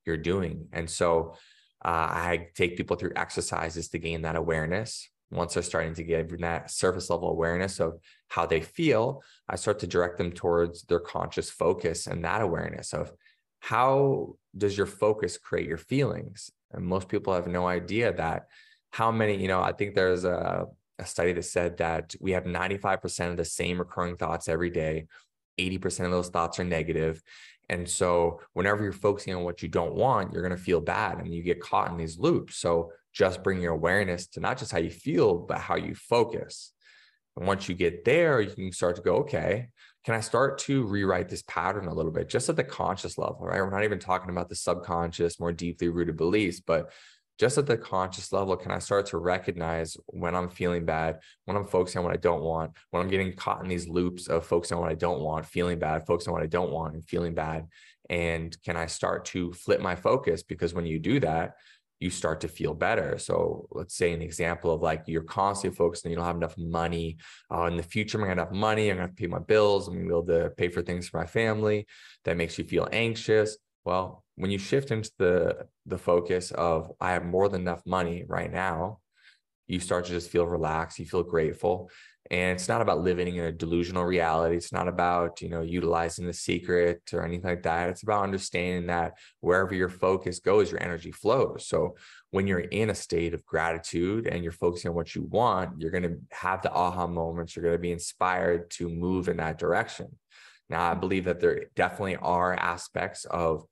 you're 0.06 0.18
doing. 0.18 0.68
And 0.72 0.90
so 0.90 1.36
uh, 1.84 1.90
I 1.90 2.48
take 2.56 2.78
people 2.78 2.96
through 2.96 3.12
exercises 3.16 3.90
to 3.90 4.00
gain 4.00 4.22
that 4.22 4.38
awareness 4.38 5.10
once 5.30 5.54
they're 5.54 5.64
starting 5.64 5.94
to 5.94 6.04
get 6.04 6.30
that 6.40 6.72
surface 6.72 7.10
level 7.10 7.30
awareness 7.30 7.80
of 7.80 8.00
how 8.30 8.46
they 8.46 8.62
feel, 8.62 9.22
I 9.50 9.58
start 9.58 9.80
to 9.80 9.88
direct 9.88 10.18
them 10.18 10.32
towards 10.32 10.84
their 10.84 11.00
conscious 11.00 11.50
focus 11.50 12.08
and 12.08 12.24
that 12.24 12.42
awareness 12.42 12.94
of 12.94 13.12
how 13.60 14.36
does 14.56 14.78
your 14.78 14.86
focus 14.86 15.38
create 15.38 15.68
your 15.68 15.78
feelings? 15.78 16.52
And 16.72 16.86
most 16.86 17.08
people 17.08 17.34
have 17.34 17.48
no 17.48 17.68
idea 17.68 18.14
that 18.14 18.48
how 18.92 19.12
many, 19.12 19.36
you 19.36 19.48
know, 19.48 19.62
I 19.62 19.72
think 19.72 19.96
there's 19.96 20.24
a, 20.24 20.66
a 21.00 21.06
study 21.06 21.34
that 21.34 21.44
said 21.44 21.78
that 21.78 22.16
we 22.20 22.32
have 22.32 22.44
95% 22.44 23.32
of 23.32 23.38
the 23.38 23.46
same 23.46 23.80
recurring 23.80 24.18
thoughts 24.18 24.48
every 24.48 24.70
day. 24.70 25.08
80% 25.60 26.06
of 26.06 26.12
those 26.12 26.30
thoughts 26.30 26.60
are 26.60 26.64
negative. 26.64 27.22
And 27.70 27.88
so 27.88 28.40
whenever 28.54 28.84
you're 28.84 28.94
focusing 28.94 29.36
on 29.36 29.44
what 29.44 29.62
you 29.62 29.68
don't 29.68 29.96
want, 29.96 30.32
you're 30.32 30.42
going 30.42 30.56
to 30.56 30.62
feel 30.62 30.80
bad 30.80 31.20
and 31.20 31.34
you 31.34 31.44
get 31.44 31.62
caught 31.62 31.92
in 31.92 31.98
these 31.98 32.18
loops. 32.18 32.58
So 32.58 32.92
just 33.14 33.44
bring 33.44 33.62
your 33.62 33.74
awareness 33.74 34.28
to 34.28 34.40
not 34.40 34.58
just 34.58 34.72
how 34.72 34.78
you 34.78 34.92
feel, 34.92 35.36
but 35.36 35.58
how 35.58 35.76
you 35.76 35.96
focus. 35.96 36.72
And 37.36 37.46
once 37.46 37.68
you 37.68 37.76
get 37.76 38.06
there, 38.06 38.42
you 38.42 38.52
can 38.52 38.72
start 38.72 38.96
to 38.96 39.02
go, 39.02 39.18
okay, 39.18 39.70
can 40.08 40.16
I 40.16 40.22
start 40.22 40.58
to 40.60 40.86
rewrite 40.86 41.28
this 41.28 41.44
pattern 41.50 41.88
a 41.88 41.94
little 41.94 42.14
bit 42.14 42.30
just 42.30 42.48
at 42.48 42.56
the 42.56 42.64
conscious 42.64 43.18
level, 43.18 43.40
right? 43.42 43.60
We're 43.60 43.70
not 43.70 43.84
even 43.84 44.00
talking 44.00 44.30
about 44.30 44.48
the 44.48 44.56
subconscious, 44.56 45.38
more 45.38 45.52
deeply 45.52 45.90
rooted 45.90 46.16
beliefs, 46.16 46.62
but 46.62 46.94
just 47.38 47.58
at 47.58 47.66
the 47.66 47.78
conscious 47.78 48.32
level, 48.32 48.56
can 48.56 48.72
I 48.72 48.80
start 48.80 49.08
to 49.08 49.18
recognize 49.18 49.98
when 50.06 50.34
I'm 50.34 50.48
feeling 50.48 50.86
bad, 50.86 51.20
when 51.44 51.58
I'm 51.58 51.68
focusing 51.68 52.00
on 52.00 52.06
what 52.06 52.14
I 52.14 52.18
don't 52.20 52.42
want, 52.42 52.72
when 52.92 53.04
I'm 53.04 53.10
getting 53.10 53.34
caught 53.34 53.62
in 53.62 53.68
these 53.68 53.90
loops 53.90 54.28
of 54.28 54.46
focusing 54.46 54.78
on 54.78 54.82
what 54.84 54.92
I 54.92 54.96
don't 54.96 55.20
want, 55.20 55.46
feeling 55.46 55.78
bad, 55.78 56.08
focusing 56.08 56.32
on 56.32 56.36
what 56.36 56.44
I 56.44 56.48
don't 56.48 56.72
want, 56.72 56.94
and 56.94 57.04
feeling 57.04 57.34
bad? 57.34 57.68
And 58.10 58.56
can 58.64 58.78
I 58.78 58.86
start 58.86 59.26
to 59.26 59.52
flip 59.52 59.82
my 59.82 59.98
focus? 59.98 60.42
Because 60.42 60.74
when 60.74 60.86
you 60.86 61.00
do 61.00 61.20
that, 61.20 61.56
you 62.00 62.10
start 62.10 62.42
to 62.42 62.48
feel 62.48 62.74
better. 62.74 63.18
So 63.18 63.68
let's 63.72 63.96
say 63.96 64.14
an 64.14 64.22
example 64.22 64.72
of 64.72 64.82
like 64.82 65.04
you're 65.08 65.24
constantly 65.24 65.76
focused 65.76 66.06
and 66.06 66.12
you 66.12 66.16
don't 66.16 66.26
have 66.26 66.36
enough 66.36 66.58
money. 66.58 67.18
Uh, 67.52 67.64
in 67.64 67.78
the 67.78 67.84
future, 67.84 68.20
I'm 68.20 68.28
gonna 68.28 68.42
have 68.42 68.54
money. 68.54 68.90
I'm 68.90 68.98
gonna 68.98 69.10
pay 69.10 69.28
my 69.28 69.40
bills. 69.40 69.88
I'm 69.88 69.96
gonna 69.96 70.06
be 70.06 70.12
able 70.12 70.28
to 70.28 70.50
pay 70.52 70.70
for 70.70 70.82
things 70.82 71.10
for 71.10 71.18
my 71.18 71.26
family. 71.26 71.88
That 72.26 72.38
makes 72.38 72.58
you 72.58 72.66
feel 72.66 72.88
anxious. 72.92 73.58
Well, 73.84 74.24
when 74.36 74.52
you 74.52 74.60
shift 74.60 74.92
into 74.92 75.12
the 75.18 75.68
the 75.86 75.98
focus 75.98 76.52
of 76.52 76.92
I 77.02 77.12
have 77.12 77.26
more 77.26 77.50
than 77.50 77.62
enough 77.62 77.82
money 77.86 78.26
right 78.28 78.52
now, 78.52 79.00
you 79.68 79.80
start 79.80 80.06
to 80.06 80.12
just 80.12 80.30
feel 80.30 80.46
relaxed. 80.46 81.00
You 81.00 81.06
feel 81.06 81.24
grateful, 81.24 81.90
and 82.30 82.58
it's 82.58 82.68
not 82.68 82.82
about 82.82 83.02
living 83.02 83.36
in 83.36 83.46
a 83.46 83.52
delusional 83.52 84.04
reality. 84.04 84.56
It's 84.56 84.74
not 84.74 84.88
about 84.88 85.42
you 85.42 85.50
know 85.50 85.62
utilizing 85.62 86.26
the 86.26 86.34
secret 86.34 87.02
or 87.14 87.24
anything 87.24 87.50
like 87.50 87.64
that. 87.64 87.90
It's 87.90 88.04
about 88.04 88.24
understanding 88.24 88.88
that 88.88 89.14
wherever 89.40 89.74
your 89.74 89.90
focus 89.90 90.40
goes 90.40 90.72
your 90.72 90.82
energy 90.84 91.12
flows. 91.12 91.68
So 91.68 91.96
when 92.32 92.48
you're 92.48 92.60
in 92.60 92.90
a 92.90 92.96
state 92.96 93.34
of 93.34 93.46
gratitude 93.46 94.28
and 94.28 94.44
you're 94.44 94.52
focusing 94.52 94.90
on 94.90 94.96
what 94.96 95.16
you 95.16 95.24
want 95.24 95.80
you're 95.80 95.92
going 95.92 96.04
to 96.04 96.18
have 96.32 96.62
the 96.62 96.72
aha 96.72 97.08
moments. 97.08 97.56
You're 97.56 97.64
going 97.64 97.76
to 97.76 97.80
be 97.80 97.92
inspired 97.92 98.70
to 98.72 98.90
move 98.90 99.30
in 99.30 99.38
that 99.38 99.58
direction. 99.58 100.08
Now 100.70 100.92
i 100.92 100.94
believe 100.94 101.26
that 101.26 101.40
there 101.40 101.66
definitely 101.76 102.18
are 102.18 102.54
aspects 102.54 103.26
of 103.26 103.66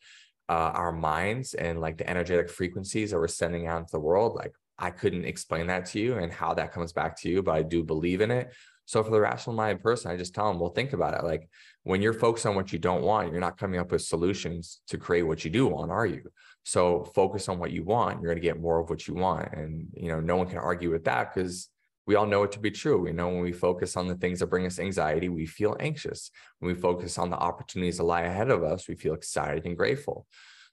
uh, 0.48 0.72
our 0.76 0.92
minds 0.92 1.54
and 1.56 1.82
like 1.82 1.98
the 1.98 2.10
energetic 2.10 2.50
frequencies 2.50 3.12
that 3.12 3.18
we're 3.18 3.28
sending 3.28 3.68
out 3.68 3.80
into 3.80 3.92
the 3.94 4.00
world 4.00 4.36
like 4.36 4.54
I 4.78 4.92
couldn't 4.92 5.26
explain 5.26 5.68
that 5.68 5.86
to 5.88 6.00
you 6.00 6.18
and 6.18 6.32
how 6.32 6.54
that 6.54 6.74
comes 6.74 6.94
back 6.94 7.20
to 7.22 7.30
you, 7.30 7.42
but 7.42 7.56
I 7.56 7.64
do 7.64 7.84
believe 7.84 8.22
in 8.22 8.32
it. 8.32 8.54
So 8.86 9.04
for 9.04 9.10
the 9.10 9.20
rational 9.20 9.56
minded 9.56 9.82
person, 9.82 10.12
I 10.12 10.18
just 10.18 10.36
tell 10.36 10.48
them, 10.48 10.60
well, 10.60 10.70
think 10.70 10.94
about 10.94 11.16
it. 11.16 11.24
Like 11.24 11.50
when 11.84 12.02
you're 12.02 12.14
focused 12.14 12.46
on 12.46 12.56
what 12.56 12.72
you 12.72 12.78
don't 12.78 13.02
want, 13.02 13.32
you're 13.32 13.42
not 13.42 13.58
coming 13.58 13.80
up 13.80 13.92
with 13.92 14.04
solutions 14.04 14.82
to 14.90 14.98
create 14.98 15.24
what 15.24 15.44
you 15.44 15.50
do 15.50 15.68
want, 15.68 15.92
are 15.92 16.06
you? 16.06 16.22
So 16.64 17.04
focus 17.16 17.50
on 17.50 17.58
what 17.58 17.72
you 17.72 17.84
want. 17.84 18.22
You're 18.22 18.32
going 18.32 18.42
to 18.42 18.48
get 18.48 18.60
more 18.60 18.80
of 18.80 18.90
what 18.90 19.08
you 19.08 19.16
want. 19.16 19.54
And, 19.54 19.88
you 19.94 20.10
know, 20.10 20.20
no 20.20 20.36
one 20.36 20.48
can 20.48 20.60
argue 20.60 20.92
with 20.92 21.06
that 21.06 21.34
because 21.34 21.70
we 22.06 22.14
all 22.14 22.28
know 22.28 22.44
it 22.44 22.52
to 22.52 22.60
be 22.60 22.70
true. 22.70 23.02
We 23.02 23.12
know 23.12 23.30
when 23.30 23.42
we 23.42 23.52
focus 23.54 23.98
on 23.98 24.08
the 24.08 24.16
things 24.16 24.40
that 24.40 24.48
bring 24.48 24.68
us 24.68 24.78
anxiety, 24.78 25.30
we 25.30 25.48
feel 25.48 25.76
anxious. 25.80 26.30
When 26.60 26.72
we 26.72 26.80
focus 26.80 27.18
on 27.18 27.32
the 27.32 27.38
opportunities 27.38 27.98
that 27.98 28.04
lie 28.04 28.22
ahead 28.22 28.52
of 28.52 28.64
us, 28.64 28.88
we 28.88 28.96
feel 28.96 29.16
excited 29.16 29.66
and 29.66 29.76
grateful. 29.76 30.28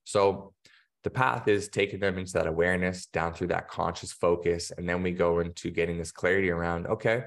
So 0.05 0.53
the 1.05 1.11
path 1.11 1.49
is 1.49 1.69
taking 1.69 2.01
them 2.01 2.19
into 2.19 2.33
that 2.33 2.47
awareness 2.47 3.07
down 3.07 3.33
through 3.33 3.49
that 3.49 3.69
conscious 3.69 4.13
focus 4.13 4.73
and 4.77 4.89
then 4.89 5.03
we 5.03 5.13
go 5.13 5.41
into 5.41 5.71
getting 5.71 5.99
this 5.99 6.13
clarity 6.13 6.51
around 6.51 6.87
okay 6.87 7.25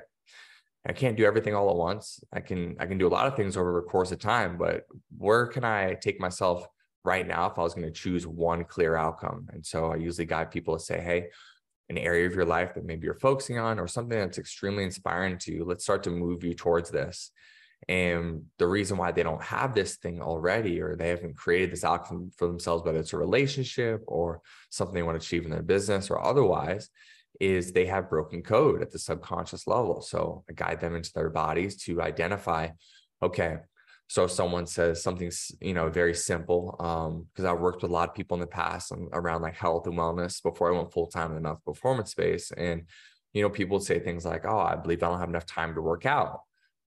i 0.88 0.94
can't 0.94 1.18
do 1.18 1.26
everything 1.26 1.56
all 1.56 1.70
at 1.70 1.76
once. 1.76 2.20
I 2.32 2.40
can 2.40 2.76
i 2.80 2.86
can 2.86 2.98
do 2.98 3.08
a 3.08 3.10
lot 3.10 3.28
of 3.28 3.36
things 3.36 3.58
over 3.58 3.78
a 3.78 3.84
course 3.84 4.12
of 4.12 4.20
time 4.20 4.58
but 4.58 4.86
where 5.18 5.48
can 5.48 5.64
i 5.64 5.94
take 5.96 6.20
myself 6.20 6.68
right 7.04 7.28
now 7.28 7.48
if 7.48 7.60
i 7.60 7.62
was 7.62 7.74
going 7.74 7.88
to 7.88 7.92
choose 7.92 8.26
one 8.26 8.64
clear 8.64 8.96
outcome? 8.96 9.48
And 9.52 9.66
so 9.66 9.92
i 9.92 9.96
usually 9.96 10.26
guide 10.26 10.52
people 10.52 10.78
to 10.78 10.84
say 10.84 11.00
hey 11.02 11.28
an 11.90 12.00
area 12.00 12.26
of 12.26 12.34
your 12.34 12.46
life 12.46 12.74
that 12.74 12.84
maybe 12.84 13.06
you're 13.06 13.14
focusing 13.14 13.60
on 13.60 13.80
or 13.80 13.88
something 13.88 14.18
that's 14.18 14.40
extremely 14.40 14.84
inspiring 14.84 15.38
to 15.38 15.52
you 15.54 15.64
let's 15.66 15.84
start 15.84 16.02
to 16.04 16.10
move 16.10 16.44
you 16.44 16.54
towards 16.54 16.90
this 16.90 17.32
and 17.88 18.44
the 18.58 18.68
reason 18.68 18.98
why 18.98 19.12
they 19.12 19.24
don't 19.24 19.44
have 19.44 19.76
this 19.76 19.98
thing 19.98 20.22
already, 20.22 20.82
or 20.82 20.96
they 20.96 21.10
haven't 21.10 21.38
created 21.38 21.72
this 21.72 21.84
outcome 21.84 22.32
for 22.36 22.48
themselves, 22.48 22.84
whether 22.84 23.00
it's 23.00 23.14
a 23.14 23.18
relationship 23.18 24.02
or 24.08 24.42
something 24.70 24.96
they 24.96 25.04
want 25.04 25.20
to 25.20 25.26
achieve 25.26 25.46
in 25.46 25.52
their 25.52 25.62
business 25.62 26.10
or 26.10 26.24
otherwise, 26.24 26.90
is 27.40 27.72
they 27.72 27.86
have 27.86 28.10
broken 28.10 28.42
code 28.42 28.82
at 28.82 28.92
the 28.92 29.00
subconscious 29.00 29.68
level. 29.68 30.02
So 30.02 30.44
I 30.50 30.54
guide 30.54 30.80
them 30.80 30.96
into 30.96 31.12
their 31.14 31.30
bodies 31.30 31.76
to 31.84 32.02
identify, 32.02 32.70
okay, 33.22 33.58
so 34.08 34.26
someone 34.26 34.68
says 34.68 35.04
something, 35.04 35.32
you 35.62 35.74
know, 35.74 35.90
very 35.90 36.14
simple, 36.14 36.76
um, 36.80 37.28
because 37.34 37.46
I've 37.46 37.60
worked 37.60 37.82
with 37.82 37.92
a 37.92 37.94
lot 37.94 38.10
of 38.10 38.16
people 38.16 38.36
in 38.36 38.42
the 38.42 38.48
past 38.48 38.92
around 39.14 39.42
like 39.42 39.56
health 39.56 39.86
and 39.88 39.98
wellness 39.98 40.42
before 40.42 40.74
I 40.74 40.78
went 40.78 40.94
full 40.94 41.08
time 41.08 41.36
in 41.36 41.44
the 41.44 41.56
performance 41.66 42.12
space. 42.12 42.52
And, 42.52 42.84
you 43.34 43.42
know, 43.42 43.50
people 43.50 43.78
would 43.78 43.86
say 43.86 44.00
things 44.00 44.26
like, 44.26 44.46
oh, 44.46 44.60
I 44.60 44.76
believe 44.76 45.04
I 45.04 45.10
don't 45.10 45.20
have 45.20 45.30
enough 45.30 45.46
time 45.46 45.76
to 45.76 45.82
work 45.82 46.06
out 46.06 46.42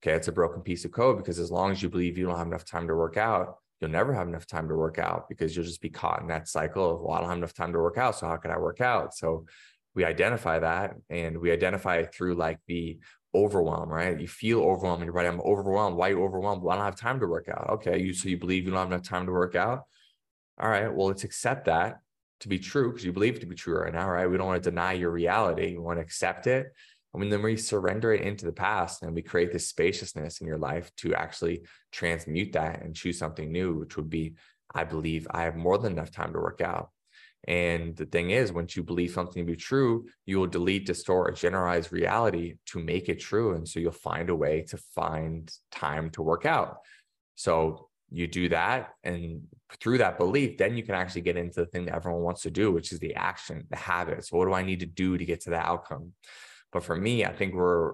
okay, 0.06 0.16
it's 0.16 0.28
a 0.28 0.32
broken 0.32 0.62
piece 0.62 0.86
of 0.86 0.92
code 0.92 1.18
because 1.18 1.40
as 1.40 1.52
long 1.52 1.72
as 1.72 1.82
you 1.82 1.90
believe 1.90 2.18
you 2.18 2.28
don't 2.28 2.38
have 2.38 2.48
enough 2.48 2.66
time 2.66 2.88
to 2.88 2.96
work 2.96 3.18
out, 3.18 3.58
you'll 3.82 3.90
never 3.90 4.14
have 4.14 4.28
enough 4.28 4.46
time 4.46 4.68
to 4.68 4.76
work 4.76 5.00
out 5.00 5.28
because 5.28 5.56
you'll 5.56 5.66
just 5.66 5.82
be 5.82 5.90
caught 5.90 6.22
in 6.22 6.28
that 6.28 6.48
cycle 6.48 6.92
of, 6.92 7.02
well, 7.02 7.14
I 7.14 7.20
don't 7.20 7.30
have 7.30 7.38
enough 7.38 7.54
time 7.54 7.74
to 7.74 7.80
work 7.80 7.98
out. 7.98 8.16
So 8.16 8.28
how 8.28 8.38
can 8.38 8.52
I 8.52 8.58
work 8.58 8.82
out? 8.82 9.16
So 9.16 9.46
we 9.96 10.06
identify 10.06 10.60
that 10.60 10.96
and 11.10 11.40
we 11.40 11.52
identify 11.52 11.98
it 11.98 12.14
through 12.14 12.36
like 12.36 12.60
the 12.68 13.00
overwhelm, 13.34 13.90
right? 13.90 14.20
You 14.20 14.28
feel 14.28 14.62
overwhelmed 14.62 15.02
and 15.02 15.08
you're 15.08 15.14
right. 15.14 15.26
I'm 15.26 15.42
overwhelmed. 15.42 15.98
Why 15.98 16.10
are 16.10 16.12
you 16.12 16.24
overwhelmed? 16.24 16.62
Well, 16.62 16.74
I 16.74 16.78
don't 16.78 16.86
have 16.86 16.96
time 16.96 17.20
to 17.22 17.28
work 17.28 17.50
out. 17.50 17.70
Okay. 17.72 18.00
You 18.00 18.14
so 18.14 18.30
you 18.30 18.38
believe 18.38 18.66
you 18.66 18.72
don't 18.72 18.80
have 18.80 18.88
enough 18.88 19.04
time 19.04 19.26
to 19.26 19.32
work 19.32 19.56
out. 19.56 19.84
All 20.60 20.70
right. 20.70 20.94
Well, 20.94 21.08
let's 21.08 21.24
accept 21.24 21.66
that 21.66 22.00
to 22.42 22.48
be 22.48 22.60
true 22.60 22.92
because 22.92 23.04
you 23.04 23.12
believe 23.12 23.36
it 23.36 23.40
to 23.40 23.46
be 23.48 23.56
true 23.56 23.80
right 23.80 23.94
now, 23.94 24.10
right? 24.10 24.28
We 24.28 24.38
don't 24.38 24.48
want 24.48 24.64
to 24.64 24.70
deny 24.70 24.94
your 24.94 25.10
reality. 25.10 25.72
We 25.72 25.80
want 25.80 25.98
to 25.98 26.04
accept 26.04 26.48
it 26.48 26.68
I 27.16 27.20
mean, 27.20 27.30
then 27.30 27.42
we 27.42 27.56
surrender 27.56 28.14
it 28.14 28.22
into 28.22 28.46
the 28.46 28.52
past 28.52 29.04
and 29.04 29.16
we 29.16 29.22
create 29.22 29.54
this 29.54 29.68
spaciousness 29.68 30.42
in 30.42 30.48
your 30.48 30.58
life 30.58 30.92
to 30.98 31.16
actually 31.16 31.62
transmute 31.92 32.54
that 32.54 32.82
and 32.82 32.96
choose 32.96 33.18
something 33.18 33.52
new, 33.52 33.76
which 33.76 33.96
would 33.96 34.10
be, 34.10 34.36
I 34.74 34.84
believe 34.84 35.28
I 35.32 35.44
have 35.44 35.56
more 35.56 35.78
than 35.78 35.94
enough 35.94 36.12
time 36.12 36.34
to 36.34 36.40
work 36.40 36.60
out. 36.62 36.90
And 37.48 37.96
the 37.96 38.08
thing 38.08 38.32
is, 38.32 38.52
once 38.52 38.76
you 38.76 38.84
believe 38.84 39.12
something 39.12 39.46
to 39.46 39.52
be 39.52 39.56
true, 39.56 40.08
you 40.26 40.40
will 40.40 40.48
delete, 40.48 40.88
distort, 40.88 41.30
or 41.30 41.34
generalize 41.34 41.92
reality 41.92 42.56
to 42.68 42.80
make 42.80 43.08
it 43.08 43.20
true. 43.20 43.54
And 43.54 43.68
so 43.68 43.80
you'll 43.80 43.92
find 43.92 44.30
a 44.30 44.36
way 44.36 44.64
to 44.70 44.78
find 44.78 45.52
time 45.72 46.10
to 46.12 46.24
work 46.24 46.46
out. 46.46 46.80
So 47.36 47.90
you 48.10 48.28
do 48.28 48.50
that. 48.50 48.94
And 49.04 49.44
through 49.80 50.00
that 50.00 50.18
belief, 50.18 50.58
then 50.58 50.76
you 50.76 50.84
can 50.84 50.96
actually 50.96 51.22
get 51.22 51.38
into 51.38 51.62
the 51.62 51.66
thing 51.68 51.86
that 51.86 51.96
everyone 51.96 52.24
wants 52.24 52.42
to 52.44 52.52
do, 52.52 52.72
which 52.72 52.92
is 52.92 53.00
the 53.00 53.16
action, 53.16 53.68
the 53.70 53.78
habits. 53.78 54.32
What 54.32 54.46
do 54.46 54.54
I 54.54 54.64
need 54.64 54.80
to 54.80 54.86
do 54.86 55.18
to 55.18 55.26
get 55.26 55.42
to 55.42 55.52
that 55.52 55.66
outcome? 55.66 56.14
But 56.76 56.84
for 56.84 56.98
me, 56.98 57.24
I 57.24 57.32
think 57.32 57.54
we're 57.54 57.94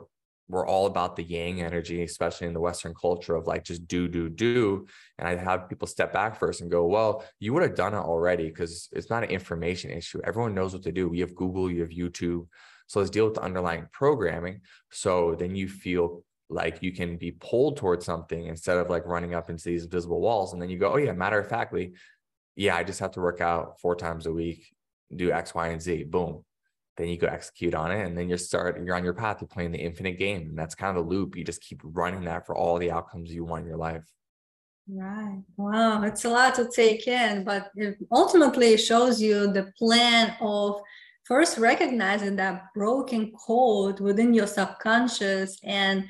we're 0.49 0.65
all 0.65 0.87
about 0.87 1.15
the 1.15 1.21
yang 1.21 1.61
energy, 1.61 2.01
especially 2.01 2.47
in 2.47 2.53
the 2.53 2.59
Western 2.59 2.95
culture 2.99 3.35
of 3.35 3.45
like 3.45 3.63
just 3.63 3.87
do, 3.87 4.07
do, 4.07 4.27
do. 4.27 4.87
And 5.19 5.27
I 5.27 5.35
have 5.35 5.69
people 5.69 5.87
step 5.87 6.11
back 6.11 6.39
first 6.39 6.61
and 6.61 6.71
go, 6.71 6.87
well, 6.87 7.23
you 7.39 7.53
would 7.53 7.61
have 7.61 7.75
done 7.75 7.93
it 7.93 7.97
already 7.97 8.47
because 8.47 8.89
it's 8.91 9.11
not 9.11 9.23
an 9.23 9.29
information 9.29 9.91
issue. 9.91 10.19
Everyone 10.23 10.55
knows 10.55 10.73
what 10.73 10.81
to 10.81 10.91
do. 10.91 11.07
We 11.07 11.19
have 11.19 11.35
Google, 11.35 11.71
you 11.71 11.81
have 11.81 11.91
YouTube. 11.91 12.47
So 12.87 12.99
let's 12.99 13.11
deal 13.11 13.25
with 13.25 13.35
the 13.35 13.43
underlying 13.43 13.85
programming. 13.93 14.61
So 14.91 15.35
then 15.37 15.55
you 15.55 15.69
feel 15.69 16.23
like 16.49 16.81
you 16.81 16.91
can 16.91 17.17
be 17.17 17.33
pulled 17.33 17.77
towards 17.77 18.03
something 18.03 18.47
instead 18.47 18.77
of 18.77 18.89
like 18.89 19.05
running 19.05 19.35
up 19.35 19.51
into 19.51 19.65
these 19.65 19.83
invisible 19.83 20.21
walls. 20.21 20.53
And 20.53 20.61
then 20.61 20.71
you 20.71 20.79
go, 20.79 20.91
oh, 20.91 20.97
yeah, 20.97 21.13
matter 21.13 21.39
of 21.39 21.47
factly, 21.47 21.93
yeah, 22.55 22.75
I 22.75 22.83
just 22.83 22.99
have 22.99 23.11
to 23.11 23.21
work 23.21 23.41
out 23.41 23.79
four 23.79 23.95
times 23.95 24.25
a 24.25 24.33
week, 24.33 24.65
do 25.15 25.31
X, 25.31 25.53
Y, 25.53 25.67
and 25.67 25.81
Z. 25.81 26.05
Boom 26.05 26.43
then 26.97 27.07
you 27.07 27.17
go 27.17 27.27
execute 27.27 27.73
on 27.73 27.91
it 27.91 28.05
and 28.05 28.17
then 28.17 28.27
you're 28.27 28.37
start 28.37 28.81
you're 28.83 28.95
on 28.95 29.03
your 29.03 29.13
path 29.13 29.37
you're 29.41 29.47
playing 29.47 29.71
the 29.71 29.79
infinite 29.79 30.17
game 30.17 30.49
and 30.49 30.57
that's 30.57 30.75
kind 30.75 30.95
of 30.95 31.03
the 31.03 31.09
loop 31.09 31.35
you 31.35 31.43
just 31.43 31.61
keep 31.61 31.81
running 31.83 32.25
that 32.25 32.45
for 32.45 32.55
all 32.55 32.77
the 32.77 32.91
outcomes 32.91 33.33
you 33.33 33.45
want 33.45 33.63
in 33.63 33.67
your 33.67 33.77
life. 33.77 34.03
Right. 34.89 35.41
Wow 35.57 36.03
it's 36.03 36.25
a 36.25 36.29
lot 36.29 36.55
to 36.55 36.69
take 36.75 37.07
in 37.07 37.43
but 37.43 37.71
it 37.75 37.97
ultimately 38.11 38.77
shows 38.77 39.21
you 39.21 39.51
the 39.51 39.71
plan 39.77 40.35
of 40.41 40.81
first 41.23 41.57
recognizing 41.57 42.35
that 42.35 42.65
broken 42.75 43.31
code 43.31 43.99
within 43.99 44.33
your 44.33 44.47
subconscious 44.47 45.59
and 45.63 46.05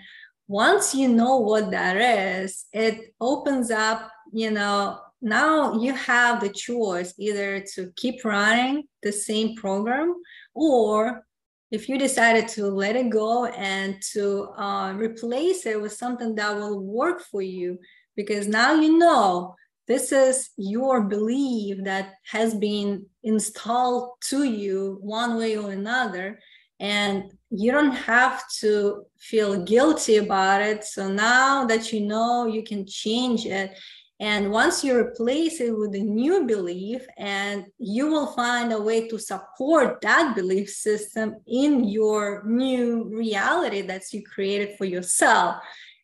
once 0.48 0.96
you 0.96 1.08
know 1.08 1.38
what 1.38 1.70
that 1.72 1.96
is 1.96 2.66
it 2.74 3.14
opens 3.22 3.72
up 3.72 4.12
you 4.34 4.50
know 4.50 5.00
now 5.22 5.80
you 5.80 5.94
have 5.94 6.42
the 6.42 6.50
choice 6.50 7.14
either 7.20 7.64
to 7.76 7.92
keep 7.96 8.26
running 8.26 8.84
the 9.04 9.12
same 9.12 9.56
program 9.56 10.16
or 10.54 11.26
if 11.72 11.88
you 11.88 11.98
decided 11.98 12.48
to 12.50 12.68
let 12.68 12.96
it 12.96 13.10
go 13.10 13.46
and 13.46 14.02
to 14.14 14.50
uh, 14.58 14.94
replace 14.94 15.66
it 15.66 15.82
with 15.82 15.94
something 15.94 16.36
that 16.36 16.56
will 16.56 16.80
work 16.80 17.22
for 17.22 17.42
you. 17.42 17.80
Because 18.18 18.48
now 18.48 18.74
you 18.74 18.98
know 18.98 19.56
this 19.88 20.12
is 20.12 20.50
your 20.58 21.02
belief 21.02 21.78
that 21.86 22.16
has 22.26 22.54
been 22.56 23.06
installed 23.24 24.12
to 24.26 24.44
you 24.44 25.00
one 25.02 25.38
way 25.38 25.58
or 25.58 25.72
another. 25.72 26.40
And 26.82 27.32
you 27.50 27.72
don't 27.72 27.92
have 27.92 28.44
to 28.60 29.06
feel 29.20 29.64
guilty 29.64 30.18
about 30.18 30.62
it. 30.62 30.84
So 30.84 31.10
now 31.10 31.66
that 31.68 31.94
you 31.94 32.02
know 32.02 32.48
you 32.48 32.64
can 32.64 32.86
change 32.86 33.46
it 33.46 33.78
and 34.22 34.52
once 34.52 34.84
you 34.84 34.96
replace 34.96 35.60
it 35.62 35.76
with 35.76 35.96
a 35.96 36.00
new 36.00 36.46
belief, 36.46 37.02
and 37.18 37.66
you 37.80 38.06
will 38.06 38.28
find 38.28 38.72
a 38.72 38.80
way 38.80 39.08
to 39.08 39.18
support 39.18 40.00
that 40.02 40.36
belief 40.36 40.70
system 40.70 41.38
in 41.48 41.86
your 41.86 42.44
new 42.46 43.06
reality 43.06 43.82
that 43.82 44.04
you 44.14 44.22
created 44.24 44.78
for 44.78 44.86
yourself. 44.86 45.56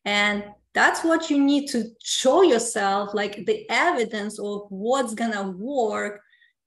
And 0.03 0.45
that's 0.73 1.03
what 1.03 1.30
you 1.30 1.39
need 1.39 1.67
to 1.67 1.91
show 2.03 2.41
yourself, 2.41 3.13
like 3.13 3.45
the 3.45 3.69
evidence 3.69 4.39
of 4.39 4.65
what's 4.69 5.13
gonna 5.13 5.51
work. 5.51 6.19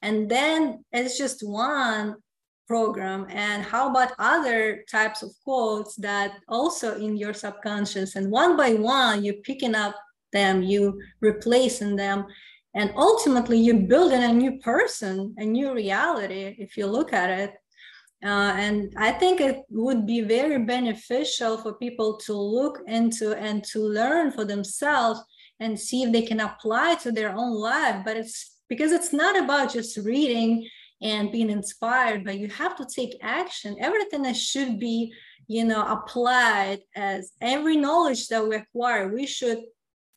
And 0.02 0.30
then 0.30 0.84
it's 0.92 1.18
just 1.18 1.42
one 1.42 2.14
program 2.68 3.26
and 3.28 3.64
how 3.64 3.90
about 3.90 4.12
other 4.20 4.84
types 4.88 5.24
of 5.24 5.32
quotes 5.42 5.96
that 5.96 6.34
also 6.46 6.96
in 6.96 7.16
your 7.16 7.34
subconscious 7.34 8.14
and 8.14 8.30
one 8.30 8.56
by 8.56 8.74
one 8.74 9.24
you're 9.24 9.42
picking 9.42 9.74
up 9.74 9.96
them, 10.32 10.62
you 10.62 11.00
replacing 11.20 11.96
them. 11.96 12.26
And 12.74 12.92
ultimately, 12.96 13.58
you're 13.58 13.86
building 13.88 14.22
a 14.22 14.32
new 14.32 14.58
person, 14.58 15.34
a 15.38 15.44
new 15.44 15.74
reality, 15.74 16.54
if 16.58 16.76
you 16.76 16.86
look 16.86 17.12
at 17.12 17.30
it. 17.30 17.54
Uh, 18.22 18.52
and 18.56 18.92
I 18.96 19.12
think 19.12 19.40
it 19.40 19.62
would 19.70 20.06
be 20.06 20.20
very 20.20 20.58
beneficial 20.64 21.56
for 21.56 21.74
people 21.74 22.18
to 22.18 22.34
look 22.34 22.80
into 22.86 23.34
and 23.34 23.64
to 23.64 23.80
learn 23.80 24.30
for 24.30 24.44
themselves 24.44 25.20
and 25.58 25.78
see 25.78 26.02
if 26.02 26.12
they 26.12 26.22
can 26.22 26.40
apply 26.40 26.96
to 26.96 27.12
their 27.12 27.34
own 27.34 27.54
life. 27.54 28.02
But 28.04 28.18
it's 28.18 28.58
because 28.68 28.92
it's 28.92 29.12
not 29.12 29.38
about 29.38 29.72
just 29.72 29.96
reading 29.96 30.68
and 31.02 31.32
being 31.32 31.50
inspired, 31.50 32.24
but 32.24 32.38
you 32.38 32.48
have 32.48 32.76
to 32.76 32.86
take 32.86 33.18
action. 33.22 33.76
Everything 33.80 34.22
that 34.22 34.36
should 34.36 34.78
be, 34.78 35.12
you 35.48 35.64
know, 35.64 35.82
applied 35.86 36.80
as 36.94 37.32
every 37.40 37.76
knowledge 37.76 38.28
that 38.28 38.46
we 38.46 38.56
acquire, 38.56 39.12
we 39.12 39.26
should 39.26 39.60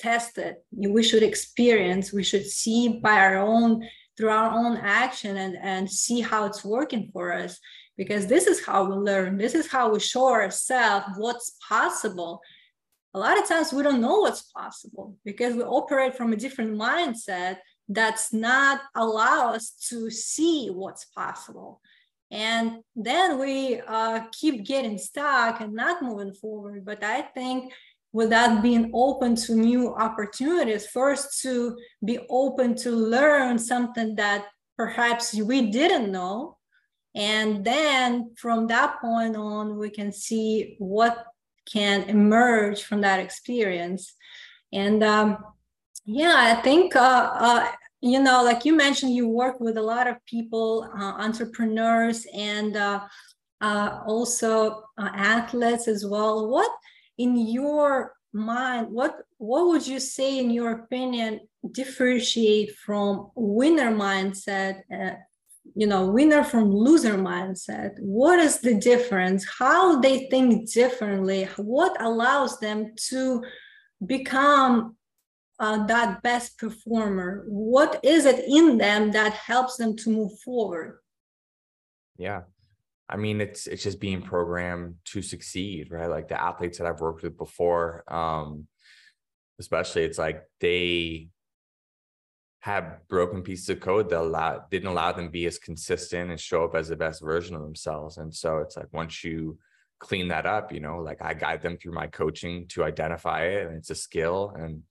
test 0.03 0.37
it 0.37 0.55
we 0.95 1.03
should 1.09 1.23
experience 1.23 2.13
we 2.19 2.25
should 2.29 2.45
see 2.59 2.99
by 3.05 3.17
our 3.25 3.37
own 3.37 3.71
through 4.17 4.29
our 4.29 4.51
own 4.51 4.77
action 4.77 5.37
and 5.37 5.57
and 5.61 5.89
see 5.89 6.21
how 6.21 6.45
it's 6.45 6.63
working 6.63 7.09
for 7.11 7.33
us. 7.33 7.59
Because 7.97 8.25
this 8.25 8.47
is 8.47 8.65
how 8.65 8.85
we 8.85 8.95
learn. 8.95 9.37
This 9.37 9.53
is 9.53 9.71
how 9.71 9.91
we 9.91 9.99
show 9.99 10.29
ourselves 10.29 11.05
what's 11.17 11.57
possible. 11.67 12.41
A 13.13 13.19
lot 13.19 13.37
of 13.37 13.47
times 13.47 13.71
we 13.71 13.83
don't 13.83 14.01
know 14.01 14.19
what's 14.19 14.41
possible 14.51 15.15
because 15.23 15.53
we 15.53 15.61
operate 15.61 16.15
from 16.15 16.33
a 16.33 16.37
different 16.37 16.75
mindset 16.75 17.57
that's 17.87 18.33
not 18.33 18.81
allow 18.95 19.53
us 19.53 19.71
to 19.89 20.09
see 20.09 20.69
what's 20.69 21.05
possible. 21.05 21.81
And 22.31 22.79
then 22.95 23.37
we 23.37 23.79
uh, 23.87 24.21
keep 24.31 24.65
getting 24.65 24.97
stuck 24.97 25.61
and 25.61 25.73
not 25.73 26.01
moving 26.01 26.33
forward. 26.33 26.83
But 26.83 27.03
i 27.03 27.21
think 27.21 27.71
without 28.13 28.61
being 28.61 28.91
open 28.93 29.35
to 29.35 29.55
new 29.55 29.93
opportunities? 29.95 30.87
First 30.87 31.41
to 31.41 31.77
be 32.05 32.19
open 32.29 32.75
to 32.77 32.91
learn 32.91 33.59
something 33.59 34.15
that 34.15 34.45
perhaps 34.77 35.33
we 35.33 35.71
didn't 35.71 36.11
know. 36.11 36.57
And 37.15 37.65
then 37.65 38.31
from 38.37 38.67
that 38.67 39.01
point 39.01 39.35
on 39.35 39.77
we 39.77 39.89
can 39.89 40.11
see 40.11 40.75
what 40.79 41.25
can 41.71 42.03
emerge 42.03 42.83
from 42.83 43.01
that 43.01 43.19
experience. 43.19 44.15
And 44.71 45.03
um, 45.03 45.37
yeah 46.05 46.33
i 46.35 46.61
think 46.61 46.95
uh, 46.97 47.31
uh, 47.33 47.71
you 48.01 48.21
know 48.21 48.43
like 48.43 48.65
you 48.65 48.75
mentioned 48.75 49.15
you 49.15 49.25
work 49.25 49.61
with 49.61 49.77
a 49.77 49.81
lot 49.81 50.05
of 50.05 50.17
people 50.25 50.85
uh, 50.99 51.13
entrepreneurs 51.17 52.27
and 52.35 52.75
uh, 52.75 52.99
uh, 53.63 54.01
also 54.05 54.83
uh, 54.97 55.09
athletes 55.13 55.87
as 55.87 56.05
well. 56.05 56.49
What 56.49 56.69
in 57.23 57.31
your 57.57 58.13
mind 58.33 58.87
what 58.89 59.13
what 59.37 59.67
would 59.67 59.85
you 59.85 59.99
say 59.99 60.39
in 60.39 60.49
your 60.49 60.71
opinion 60.71 61.39
differentiate 61.71 62.75
from 62.85 63.29
winner 63.35 63.91
mindset 63.91 64.81
uh, 64.91 65.15
you 65.75 65.87
know 65.87 66.07
winner 66.07 66.43
from 66.43 66.71
loser 66.71 67.15
mindset? 67.15 67.99
What 67.99 68.39
is 68.39 68.59
the 68.59 68.75
difference? 68.75 69.45
How 69.59 69.99
they 69.99 70.27
think 70.29 70.71
differently? 70.71 71.47
What 71.57 71.99
allows 72.01 72.59
them 72.59 72.93
to 73.09 73.43
become 74.05 74.95
uh, 75.59 75.85
that 75.87 76.21
best 76.21 76.57
performer? 76.57 77.45
What 77.47 77.99
is 78.03 78.25
it 78.25 78.43
in 78.47 78.77
them 78.77 79.11
that 79.11 79.33
helps 79.33 79.77
them 79.77 79.95
to 79.97 80.09
move 80.09 80.37
forward? 80.39 80.99
Yeah 82.17 82.41
I 83.09 83.17
mean, 83.17 83.41
it's 83.41 83.67
it's 83.67 83.83
just 83.83 83.99
being 83.99 84.21
programmed 84.21 84.95
to 85.05 85.21
succeed, 85.21 85.91
right? 85.91 86.09
Like 86.09 86.29
the 86.29 86.41
athletes 86.41 86.77
that 86.77 86.87
I've 86.87 87.01
worked 87.01 87.23
with 87.23 87.37
before, 87.37 88.03
um, 88.07 88.67
especially, 89.59 90.03
it's 90.03 90.17
like 90.17 90.43
they 90.59 91.29
had 92.59 92.99
broken 93.09 93.41
pieces 93.43 93.67
of 93.69 93.81
code 93.81 94.09
that 94.09 94.21
allow, 94.21 94.63
didn't 94.71 94.87
allow 94.87 95.11
them 95.11 95.27
be 95.29 95.45
as 95.45 95.59
consistent 95.59 96.31
and 96.31 96.39
show 96.39 96.63
up 96.63 96.75
as 96.75 96.87
the 96.87 96.95
best 96.95 97.21
version 97.21 97.57
of 97.57 97.61
themselves. 97.61 98.17
And 98.17 98.33
so 98.33 98.59
it's 98.59 98.77
like 98.77 98.87
once 98.93 99.21
you 99.21 99.57
clean 99.99 100.29
that 100.29 100.45
up, 100.45 100.71
you 100.71 100.79
know, 100.79 100.99
like 100.99 101.21
I 101.21 101.33
guide 101.33 101.61
them 101.61 101.77
through 101.77 101.91
my 101.91 102.07
coaching 102.07 102.67
to 102.69 102.85
identify 102.85 103.43
it, 103.47 103.67
and 103.67 103.75
it's 103.75 103.89
a 103.89 103.95
skill, 103.95 104.53
and 104.57 104.81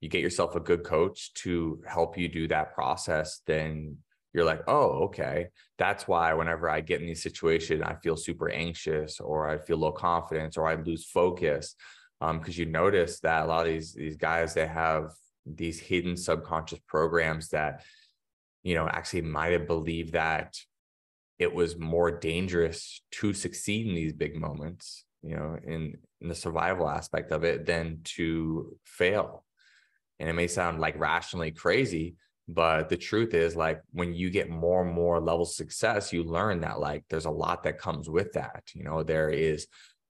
you 0.00 0.08
get 0.08 0.22
yourself 0.22 0.56
a 0.56 0.60
good 0.60 0.84
coach 0.84 1.34
to 1.34 1.82
help 1.86 2.16
you 2.16 2.28
do 2.28 2.48
that 2.48 2.74
process, 2.74 3.42
then 3.46 3.98
you're 4.32 4.44
like, 4.44 4.62
oh, 4.68 5.04
okay. 5.04 5.48
That's 5.78 6.06
why 6.06 6.34
whenever 6.34 6.68
I 6.68 6.80
get 6.80 7.00
in 7.00 7.06
these 7.06 7.22
situations, 7.22 7.82
I 7.82 7.94
feel 7.94 8.16
super 8.16 8.50
anxious 8.50 9.20
or 9.20 9.48
I 9.48 9.58
feel 9.58 9.78
low 9.78 9.92
confidence 9.92 10.56
or 10.56 10.66
I 10.66 10.74
lose 10.74 11.06
focus. 11.06 11.74
Um, 12.20 12.38
because 12.38 12.58
you 12.58 12.66
notice 12.66 13.20
that 13.20 13.44
a 13.44 13.46
lot 13.46 13.66
of 13.66 13.72
these 13.72 13.94
these 13.94 14.16
guys 14.16 14.52
they 14.52 14.66
have 14.66 15.12
these 15.46 15.78
hidden 15.78 16.16
subconscious 16.16 16.80
programs 16.86 17.48
that, 17.50 17.84
you 18.62 18.74
know, 18.74 18.88
actually 18.88 19.22
might 19.22 19.52
have 19.52 19.66
believed 19.66 20.12
that 20.12 20.58
it 21.38 21.54
was 21.54 21.78
more 21.78 22.10
dangerous 22.10 23.00
to 23.12 23.32
succeed 23.32 23.86
in 23.86 23.94
these 23.94 24.12
big 24.12 24.34
moments, 24.34 25.04
you 25.22 25.36
know, 25.36 25.56
in, 25.64 25.96
in 26.20 26.28
the 26.28 26.34
survival 26.34 26.88
aspect 26.88 27.30
of 27.30 27.44
it 27.44 27.64
than 27.64 28.00
to 28.02 28.76
fail. 28.84 29.44
And 30.18 30.28
it 30.28 30.32
may 30.32 30.48
sound 30.48 30.80
like 30.80 30.98
rationally 30.98 31.52
crazy, 31.52 32.16
but 32.48 32.88
the 32.88 32.96
truth 32.96 33.34
is, 33.34 33.54
like, 33.54 33.82
when 33.92 34.14
you 34.14 34.30
get 34.30 34.48
more 34.48 34.82
and 34.84 34.94
more 34.94 35.20
levels 35.20 35.50
of 35.50 35.56
success, 35.56 36.12
you 36.12 36.24
learn 36.24 36.60
that, 36.60 36.80
like, 36.80 37.04
there's 37.10 37.26
a 37.26 37.30
lot 37.30 37.62
that 37.64 37.78
comes 37.78 38.08
with 38.08 38.32
that. 38.32 38.64
You 38.74 38.84
know, 38.84 39.02
there 39.02 39.28
is 39.28 39.66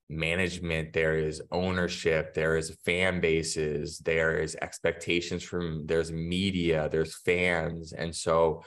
management, 0.08 0.92
there 0.92 1.18
is 1.18 1.42
ownership, 1.50 2.34
there 2.34 2.56
is 2.56 2.76
fan 2.84 3.20
bases, 3.20 3.98
there 3.98 4.38
is 4.38 4.56
expectations 4.62 5.42
from, 5.42 5.84
there's 5.86 6.12
media, 6.12 6.88
there's 6.90 7.16
fans. 7.16 7.92
And 7.92 8.14
so, 8.14 8.62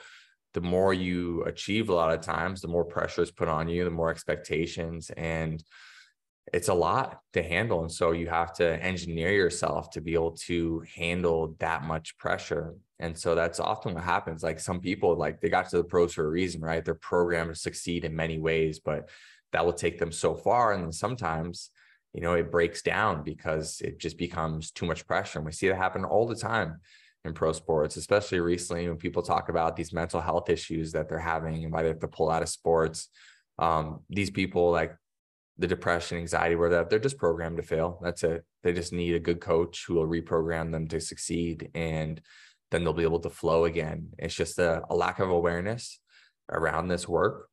the 0.54 0.60
more 0.60 0.92
you 0.92 1.42
achieve 1.44 1.88
a 1.88 1.94
lot 1.94 2.12
of 2.12 2.20
times, 2.20 2.60
the 2.60 2.68
more 2.68 2.84
pressure 2.84 3.22
is 3.22 3.30
put 3.30 3.48
on 3.48 3.68
you, 3.68 3.84
the 3.84 3.90
more 3.90 4.10
expectations. 4.10 5.10
And 5.16 5.64
it's 6.52 6.68
a 6.68 6.74
lot 6.74 7.20
to 7.32 7.42
handle. 7.42 7.80
And 7.80 7.90
so 7.90 8.12
you 8.12 8.28
have 8.28 8.52
to 8.54 8.82
engineer 8.82 9.30
yourself 9.32 9.90
to 9.90 10.00
be 10.00 10.14
able 10.14 10.32
to 10.32 10.84
handle 10.94 11.54
that 11.58 11.84
much 11.84 12.18
pressure. 12.18 12.74
And 13.02 13.18
so 13.18 13.34
that's 13.34 13.58
often 13.58 13.94
what 13.94 14.04
happens. 14.04 14.44
Like 14.44 14.60
some 14.60 14.80
people, 14.80 15.16
like 15.16 15.40
they 15.40 15.48
got 15.48 15.68
to 15.70 15.78
the 15.78 15.84
pros 15.84 16.14
for 16.14 16.24
a 16.24 16.30
reason, 16.30 16.60
right? 16.60 16.84
They're 16.84 16.94
programmed 16.94 17.52
to 17.52 17.60
succeed 17.60 18.04
in 18.04 18.14
many 18.14 18.38
ways, 18.38 18.78
but 18.78 19.08
that 19.52 19.66
will 19.66 19.72
take 19.72 19.98
them 19.98 20.12
so 20.12 20.36
far. 20.36 20.72
And 20.72 20.84
then 20.84 20.92
sometimes, 20.92 21.70
you 22.14 22.20
know, 22.20 22.34
it 22.34 22.52
breaks 22.52 22.80
down 22.80 23.24
because 23.24 23.80
it 23.80 23.98
just 23.98 24.16
becomes 24.16 24.70
too 24.70 24.86
much 24.86 25.04
pressure. 25.04 25.40
And 25.40 25.46
we 25.46 25.52
see 25.52 25.66
that 25.68 25.76
happen 25.76 26.04
all 26.04 26.28
the 26.28 26.36
time 26.36 26.80
in 27.24 27.34
pro 27.34 27.52
sports, 27.52 27.96
especially 27.96 28.38
recently 28.38 28.88
when 28.88 28.96
people 28.96 29.22
talk 29.22 29.48
about 29.48 29.74
these 29.74 29.92
mental 29.92 30.20
health 30.20 30.48
issues 30.48 30.92
that 30.92 31.08
they're 31.08 31.18
having 31.18 31.64
and 31.64 31.72
why 31.72 31.82
they 31.82 31.88
have 31.88 32.00
to 32.00 32.08
pull 32.08 32.30
out 32.30 32.42
of 32.42 32.48
sports. 32.48 33.08
Um, 33.58 34.00
these 34.10 34.30
people 34.30 34.70
like 34.70 34.94
the 35.58 35.66
depression, 35.66 36.18
anxiety, 36.18 36.54
where 36.54 36.70
that 36.70 36.88
they're 36.88 36.98
just 36.98 37.18
programmed 37.18 37.56
to 37.56 37.62
fail. 37.62 37.98
That's 38.00 38.22
it. 38.22 38.44
They 38.62 38.72
just 38.72 38.92
need 38.92 39.14
a 39.14 39.20
good 39.20 39.40
coach 39.40 39.84
who 39.86 39.94
will 39.94 40.06
reprogram 40.06 40.70
them 40.70 40.86
to 40.88 41.00
succeed. 41.00 41.70
And 41.74 42.20
then 42.72 42.82
they'll 42.82 42.92
be 42.92 43.04
able 43.04 43.20
to 43.20 43.30
flow 43.30 43.66
again. 43.66 44.08
It's 44.18 44.34
just 44.34 44.58
a, 44.58 44.82
a 44.90 44.94
lack 44.96 45.20
of 45.20 45.30
awareness 45.30 46.00
around 46.50 46.88
this 46.88 47.06
work, 47.06 47.48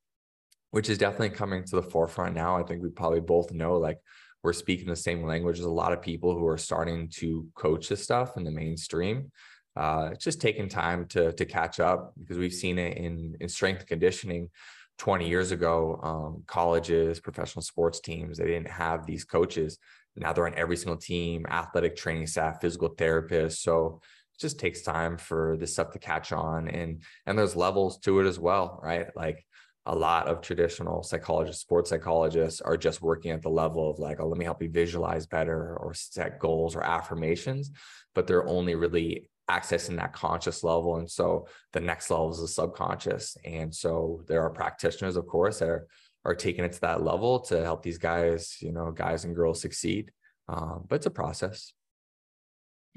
which 0.71 0.89
is 0.89 0.97
definitely 0.97 1.29
coming 1.31 1.63
to 1.65 1.75
the 1.75 1.83
forefront 1.83 2.33
now. 2.33 2.57
I 2.57 2.63
think 2.63 2.81
we 2.81 2.89
probably 2.89 3.19
both 3.19 3.51
know 3.51 3.77
like 3.77 3.99
we're 4.41 4.53
speaking 4.53 4.87
the 4.87 4.95
same 4.95 5.23
language. 5.23 5.59
as 5.59 5.65
a 5.65 5.69
lot 5.69 5.93
of 5.93 6.01
people 6.01 6.33
who 6.33 6.47
are 6.47 6.57
starting 6.57 7.09
to 7.17 7.45
coach 7.53 7.89
this 7.89 8.03
stuff 8.03 8.37
in 8.37 8.43
the 8.43 8.51
mainstream. 8.51 9.31
Uh, 9.75 10.09
it's 10.13 10.23
just 10.23 10.41
taking 10.41 10.67
time 10.67 11.05
to 11.07 11.31
to 11.33 11.45
catch 11.45 11.79
up 11.79 12.13
because 12.19 12.37
we've 12.37 12.53
seen 12.53 12.79
it 12.79 12.97
in 12.97 13.35
in 13.39 13.49
strength 13.49 13.85
conditioning. 13.85 14.49
20 14.97 15.29
years 15.29 15.51
ago, 15.51 15.97
um, 16.03 16.43
colleges, 16.45 17.21
professional 17.21 17.63
sports 17.63 18.01
teams, 18.01 18.37
they 18.37 18.47
didn't 18.47 18.69
have 18.69 19.05
these 19.05 19.23
coaches. 19.23 19.77
Now 20.17 20.33
they're 20.33 20.45
on 20.45 20.55
every 20.55 20.75
single 20.75 20.97
team, 20.97 21.45
athletic 21.49 21.95
training 21.95 22.27
staff, 22.27 22.59
physical 22.59 22.89
therapists. 22.95 23.59
So 23.59 24.01
just 24.39 24.59
takes 24.59 24.81
time 24.81 25.17
for 25.17 25.57
this 25.59 25.73
stuff 25.73 25.91
to 25.91 25.99
catch 25.99 26.31
on 26.31 26.67
and 26.67 27.03
and 27.25 27.37
there's 27.37 27.55
levels 27.55 27.99
to 27.99 28.19
it 28.19 28.25
as 28.25 28.39
well 28.39 28.79
right 28.83 29.07
like 29.15 29.45
a 29.85 29.95
lot 29.95 30.27
of 30.27 30.41
traditional 30.41 31.01
psychologists, 31.01 31.61
sports 31.61 31.89
psychologists 31.89 32.61
are 32.61 32.77
just 32.77 33.01
working 33.01 33.31
at 33.31 33.41
the 33.41 33.49
level 33.49 33.89
of 33.89 33.97
like, 33.97 34.19
oh, 34.19 34.27
let 34.27 34.37
me 34.37 34.45
help 34.45 34.61
you 34.61 34.69
visualize 34.69 35.25
better 35.25 35.75
or 35.77 35.95
set 35.95 36.37
goals 36.37 36.75
or 36.75 36.83
affirmations, 36.83 37.71
but 38.13 38.27
they're 38.27 38.47
only 38.47 38.75
really 38.75 39.29
accessing 39.49 39.95
that 39.95 40.13
conscious 40.13 40.63
level. 40.63 40.97
And 40.97 41.09
so 41.09 41.47
the 41.73 41.79
next 41.79 42.11
level 42.11 42.29
is 42.29 42.39
the 42.39 42.47
subconscious. 42.47 43.35
And 43.43 43.73
so 43.73 44.21
there 44.27 44.43
are 44.43 44.51
practitioners, 44.51 45.15
of 45.15 45.25
course, 45.25 45.57
that 45.57 45.69
are, 45.69 45.87
are 46.23 46.35
taking 46.35 46.65
it 46.65 46.73
to 46.73 46.81
that 46.81 47.03
level 47.03 47.39
to 47.41 47.63
help 47.63 47.81
these 47.81 47.97
guys, 47.97 48.57
you 48.61 48.71
know, 48.71 48.91
guys 48.91 49.25
and 49.25 49.35
girls 49.35 49.59
succeed. 49.59 50.11
Um, 50.47 50.85
but 50.87 50.97
it's 50.97 51.07
a 51.07 51.11
process. 51.11 51.73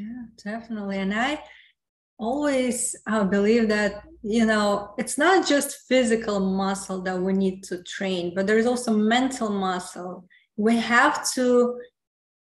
Yeah, 0.03 0.25
definitely. 0.43 0.99
And 0.99 1.15
I 1.15 1.43
always 2.19 2.97
uh, 3.07 3.25
believe 3.25 3.69
that 3.69 4.03
you 4.23 4.47
know 4.47 4.95
it's 4.99 5.19
not 5.19 5.47
just 5.47 5.89
physical 5.89 6.39
muscle 6.39 7.03
that 7.03 7.21
we 7.21 7.33
need 7.33 7.65
to 7.65 7.83
train 7.83 8.33
but 8.35 8.47
there's 8.47 8.67
also 8.67 8.97
mental 8.97 9.49
muscle 9.49 10.25
we 10.57 10.77
have 10.77 11.29
to 11.33 11.77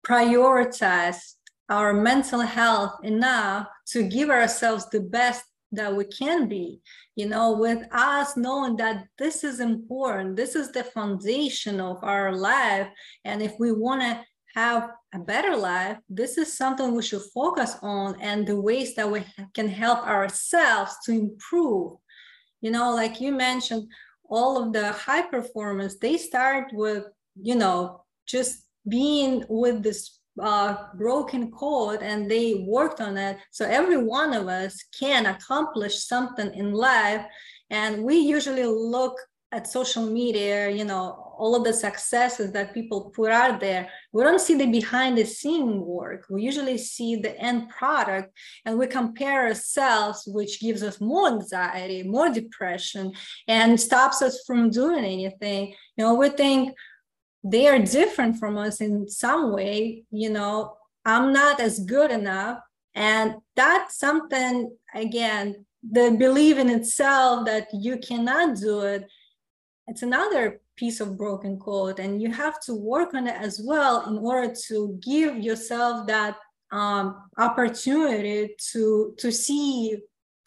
prioritize 0.03 1.35
our 1.69 1.93
mental 1.93 2.39
health 2.39 2.93
enough 3.03 3.67
to 3.85 4.01
give 4.01 4.31
ourselves 4.31 4.89
the 4.89 5.01
best 5.01 5.43
that 5.71 5.95
we 5.95 6.05
can 6.05 6.47
be 6.47 6.81
you 7.15 7.27
know 7.27 7.51
with 7.51 7.83
us 7.91 8.35
knowing 8.35 8.75
that 8.77 9.05
this 9.19 9.43
is 9.43 9.59
important 9.59 10.35
this 10.35 10.55
is 10.55 10.71
the 10.71 10.83
foundation 10.83 11.79
of 11.79 12.03
our 12.03 12.35
life 12.35 12.87
and 13.25 13.43
if 13.43 13.53
we 13.59 13.71
want 13.71 14.01
to 14.01 14.19
have 14.57 14.89
a 15.13 15.19
better 15.19 15.55
life, 15.55 15.97
this 16.09 16.37
is 16.39 16.57
something 16.57 16.95
we 16.95 17.03
should 17.03 17.21
focus 17.33 17.75
on 17.83 18.19
and 18.19 18.47
the 18.47 18.59
ways 18.59 18.95
that 18.95 19.09
we 19.09 19.23
can 19.53 19.69
help 19.69 19.99
ourselves 19.99 20.91
to 21.05 21.11
improve. 21.11 21.91
You 22.61 22.71
know, 22.71 22.87
like 23.01 23.21
you 23.21 23.31
mentioned, 23.31 23.83
all 24.27 24.53
of 24.61 24.73
the 24.73 24.91
high 24.91 25.21
performance, 25.21 25.93
they 25.99 26.17
start 26.17 26.65
with, 26.73 27.03
you 27.49 27.55
know, 27.55 28.01
just 28.25 28.65
being 28.89 29.45
with 29.47 29.83
this 29.83 30.19
uh, 30.41 30.75
broken 30.95 31.51
code 31.51 32.01
and 32.01 32.29
they 32.29 32.65
worked 32.67 32.99
on 32.99 33.15
it. 33.15 33.37
So 33.51 33.63
every 33.65 34.01
one 34.03 34.33
of 34.33 34.47
us 34.47 34.73
can 34.99 35.27
accomplish 35.27 35.95
something 36.13 36.51
in 36.55 36.71
life. 36.71 37.23
And 37.69 38.03
we 38.03 38.15
usually 38.17 38.65
look 38.65 39.15
at 39.51 39.67
social 39.67 40.05
media, 40.09 40.69
you 40.69 40.83
know, 40.83 41.26
all 41.37 41.55
of 41.55 41.63
the 41.63 41.73
successes 41.73 42.51
that 42.51 42.73
people 42.73 43.11
put 43.15 43.31
out 43.31 43.59
there, 43.59 43.89
we 44.11 44.23
don't 44.23 44.41
see 44.41 44.55
the 44.55 44.65
behind 44.65 45.17
the 45.17 45.25
scene 45.25 45.81
work. 45.81 46.25
We 46.29 46.41
usually 46.43 46.77
see 46.77 47.15
the 47.15 47.37
end 47.39 47.69
product 47.69 48.33
and 48.65 48.77
we 48.77 48.87
compare 48.87 49.47
ourselves, 49.47 50.23
which 50.27 50.59
gives 50.59 50.83
us 50.83 50.99
more 50.99 51.27
anxiety, 51.27 52.03
more 52.03 52.29
depression, 52.29 53.13
and 53.47 53.79
stops 53.79 54.21
us 54.21 54.43
from 54.45 54.69
doing 54.69 55.03
anything. 55.05 55.75
You 55.95 56.05
know, 56.05 56.15
we 56.15 56.29
think 56.29 56.75
they 57.43 57.67
are 57.67 57.79
different 57.79 58.37
from 58.37 58.57
us 58.57 58.81
in 58.81 59.07
some 59.07 59.53
way, 59.53 60.03
you 60.11 60.29
know, 60.29 60.75
I'm 61.05 61.31
not 61.31 61.59
as 61.59 61.79
good 61.79 62.11
enough. 62.11 62.59
And 62.93 63.35
that's 63.55 63.97
something, 63.97 64.75
again, 64.93 65.65
the 65.89 66.15
belief 66.17 66.57
in 66.57 66.69
itself 66.69 67.45
that 67.45 67.67
you 67.71 67.97
cannot 67.97 68.57
do 68.57 68.81
it 68.81 69.07
it's 69.87 70.03
another 70.03 70.59
piece 70.77 70.99
of 71.01 71.17
broken 71.17 71.59
code. 71.59 71.99
And 71.99 72.21
you 72.21 72.31
have 72.31 72.59
to 72.61 72.73
work 72.73 73.13
on 73.13 73.27
it 73.27 73.35
as 73.35 73.61
well 73.63 74.07
in 74.07 74.17
order 74.17 74.53
to 74.67 74.99
give 75.01 75.37
yourself 75.37 76.07
that 76.07 76.37
um, 76.71 77.29
opportunity 77.37 78.55
to 78.71 79.15
to 79.17 79.31
see 79.31 79.97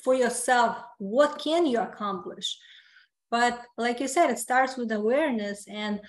for 0.02 0.14
yourself 0.14 0.76
what 0.98 1.38
can 1.38 1.66
you 1.66 1.80
accomplish. 1.80 2.58
But 3.30 3.62
like 3.76 4.00
you 4.00 4.08
said 4.08 4.30
it 4.30 4.38
starts 4.38 4.76
with 4.76 4.92
awareness 4.92 5.66
and 5.68 6.00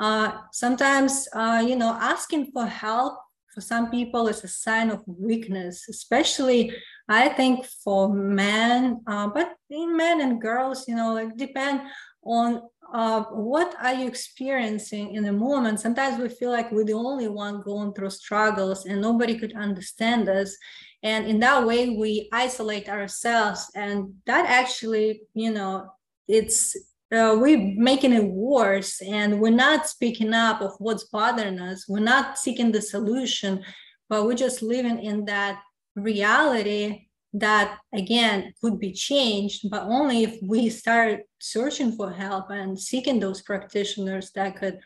uh, 0.00 0.32
sometimes 0.52 1.28
uh, 1.34 1.62
you 1.66 1.76
know 1.76 1.96
asking 2.00 2.50
for 2.52 2.66
help 2.66 3.18
for 3.54 3.60
some 3.60 3.90
people 3.90 4.28
is 4.28 4.42
a 4.44 4.48
sign 4.48 4.90
of 4.90 5.02
weakness 5.06 5.88
especially 5.88 6.72
i 7.08 7.28
think 7.28 7.66
for 7.84 8.08
men 8.14 9.00
uh, 9.06 9.26
but 9.26 9.56
in 9.68 9.96
men 9.96 10.20
and 10.20 10.40
girls 10.40 10.86
you 10.88 10.94
know 10.94 11.16
it 11.16 11.36
depend 11.36 11.80
on 12.24 12.62
uh, 12.92 13.22
what 13.30 13.74
are 13.80 13.94
you 13.94 14.08
experiencing 14.08 15.14
in 15.14 15.22
the 15.22 15.32
moment? 15.32 15.78
Sometimes 15.78 16.20
we 16.20 16.28
feel 16.28 16.50
like 16.50 16.72
we're 16.72 16.84
the 16.84 16.92
only 16.92 17.28
one 17.28 17.62
going 17.62 17.92
through 17.92 18.10
struggles 18.10 18.84
and 18.84 19.00
nobody 19.00 19.38
could 19.38 19.54
understand 19.54 20.28
us. 20.28 20.56
And 21.02 21.26
in 21.26 21.38
that 21.40 21.64
way 21.64 21.90
we 21.90 22.28
isolate 22.32 22.88
ourselves. 22.88 23.70
And 23.74 24.14
that 24.26 24.46
actually 24.46 25.22
you 25.34 25.52
know 25.52 25.92
it's 26.26 26.76
uh, 27.12 27.36
we're 27.38 27.74
making 27.76 28.12
it 28.12 28.24
worse. 28.24 29.00
And 29.02 29.40
we're 29.40 29.50
not 29.50 29.88
speaking 29.88 30.34
up 30.34 30.60
of 30.60 30.72
what's 30.78 31.04
bothering 31.04 31.60
us. 31.60 31.88
We're 31.88 32.00
not 32.00 32.38
seeking 32.38 32.72
the 32.72 32.82
solution 32.82 33.64
but 34.10 34.26
we're 34.26 34.34
just 34.34 34.60
living 34.60 35.02
in 35.02 35.24
that 35.26 35.62
reality 35.94 37.06
that 37.32 37.78
again 37.94 38.52
could 38.60 38.78
be 38.80 38.92
changed 38.92 39.70
but 39.70 39.82
only 39.82 40.24
if 40.24 40.36
we 40.42 40.68
start 40.68 41.20
searching 41.38 41.92
for 41.92 42.10
help 42.10 42.50
and 42.50 42.78
seeking 42.78 43.20
those 43.20 43.40
practitioners 43.40 44.32
that 44.32 44.56
could 44.56 44.78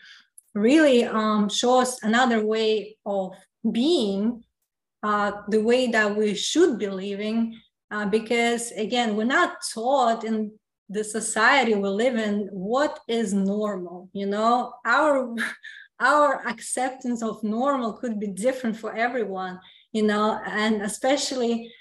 really 0.55 1.05
um, 1.05 1.49
show 1.49 1.81
us 1.81 2.03
another 2.03 2.45
way 2.45 2.97
of 3.07 3.35
being 3.73 4.45
uh, 5.03 5.33
the 5.49 5.61
way 5.61 5.87
that 5.89 6.15
we 6.17 6.35
should 6.35 6.79
be 6.79 6.87
living 6.87 7.59
uh, 7.91 8.05
because 8.07 8.73
again 8.73 9.17
we're 9.17 9.25
not 9.25 9.57
taught 9.73 10.23
in 10.23 10.53
the 10.91 11.03
society 11.03 11.75
we 11.75 11.89
live 11.89 12.17
in 12.17 12.47
what 12.53 13.01
is 13.09 13.33
normal 13.33 14.11
you 14.13 14.27
know? 14.27 14.75
Our 14.85 15.35
our 16.01 16.47
acceptance 16.47 17.23
of 17.23 17.43
normal 17.43 17.95
could 17.95 18.21
be 18.21 18.27
different 18.27 18.77
for 18.77 18.95
everyone 18.95 19.59
you 19.93 20.03
know? 20.03 20.41
And 20.45 20.83
especially 20.83 21.73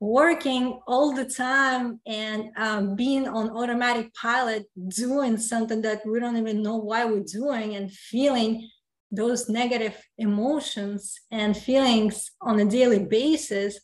working 0.00 0.80
all 0.86 1.14
the 1.14 1.26
time 1.26 2.00
and 2.06 2.50
um, 2.56 2.96
being 2.96 3.28
on 3.28 3.50
automatic 3.50 4.12
pilot, 4.14 4.64
doing 4.88 5.36
something 5.36 5.82
that 5.82 6.04
we 6.06 6.18
don't 6.18 6.38
even 6.38 6.62
know 6.62 6.76
why 6.76 7.04
we're 7.04 7.22
doing 7.22 7.76
and 7.76 7.92
feeling 7.92 8.66
those 9.12 9.48
negative 9.50 9.96
emotions 10.16 11.20
and 11.30 11.54
feelings 11.54 12.30
on 12.40 12.58
a 12.60 12.64
daily 12.64 13.04
basis, 13.04 13.78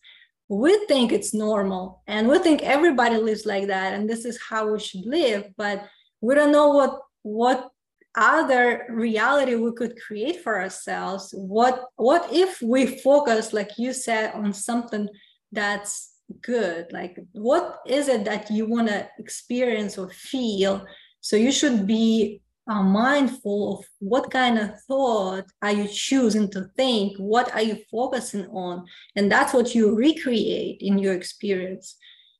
we 0.48 0.86
think 0.86 1.12
it's 1.12 1.34
normal. 1.34 2.02
And 2.06 2.28
we 2.28 2.38
think 2.38 2.62
everybody 2.62 3.16
lives 3.18 3.44
like 3.44 3.66
that 3.66 3.92
and 3.92 4.08
this 4.08 4.24
is 4.24 4.40
how 4.48 4.72
we 4.72 4.78
should 4.78 5.04
live, 5.04 5.44
but 5.56 5.86
we 6.20 6.34
don't 6.34 6.52
know 6.52 6.68
what 6.70 7.00
what 7.22 7.68
other 8.16 8.86
reality 8.88 9.56
we 9.56 9.72
could 9.72 10.00
create 10.00 10.42
for 10.42 10.62
ourselves. 10.62 11.34
What 11.36 11.84
what 11.96 12.32
if 12.32 12.62
we 12.62 12.98
focus 13.00 13.52
like 13.52 13.72
you 13.76 13.92
said 13.92 14.32
on 14.32 14.52
something 14.54 15.08
that's 15.56 16.12
good. 16.42 16.92
Like 16.92 17.18
what 17.32 17.80
is 17.86 18.08
it 18.08 18.24
that 18.26 18.50
you 18.50 18.66
want 18.66 18.88
to 18.88 19.08
experience 19.18 19.98
or 19.98 20.08
feel? 20.10 20.86
So 21.20 21.34
you 21.36 21.50
should 21.50 21.86
be 21.86 22.42
uh, 22.68 22.82
mindful 22.82 23.78
of 23.78 23.86
what 24.00 24.30
kind 24.30 24.58
of 24.58 24.70
thought 24.82 25.44
are 25.62 25.72
you 25.72 25.88
choosing 25.88 26.50
to 26.50 26.64
think? 26.76 27.16
What 27.18 27.52
are 27.54 27.62
you 27.62 27.78
focusing 27.90 28.46
on? 28.48 28.84
And 29.14 29.30
that's 29.30 29.54
what 29.54 29.74
you 29.74 29.94
recreate 29.94 30.78
in 30.80 30.98
your 30.98 31.14
experience. 31.14 31.96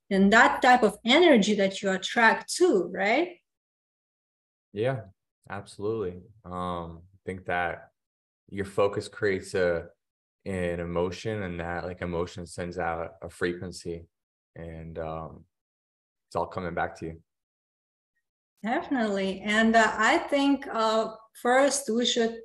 And 0.09 0.31
that 0.31 0.61
type 0.61 0.83
of 0.83 0.97
energy 1.05 1.55
that 1.55 1.81
you 1.81 1.91
attract 1.91 2.53
to 2.55 2.89
right? 2.93 3.29
Yeah 4.73 5.01
absolutely. 5.49 6.21
Um 6.45 7.01
i 7.15 7.19
think 7.25 7.45
that 7.45 7.89
your 8.49 8.65
focus 8.65 9.09
creates 9.09 9.53
a 9.53 9.87
in 10.47 10.79
emotion 10.79 11.43
and 11.43 11.59
that 11.59 11.83
like 11.83 12.01
emotion 12.01 12.47
sends 12.47 12.79
out 12.79 13.15
a 13.21 13.29
frequency 13.29 14.07
and 14.55 14.97
um 14.97 15.43
it's 16.27 16.37
all 16.37 16.45
coming 16.45 16.73
back 16.73 16.97
to 16.97 17.05
you. 17.07 17.17
Definitely 18.63 19.41
and 19.45 19.75
uh, 19.75 19.91
i 19.97 20.17
think 20.17 20.65
uh 20.71 21.09
first 21.41 21.89
we 21.93 22.05
should 22.05 22.37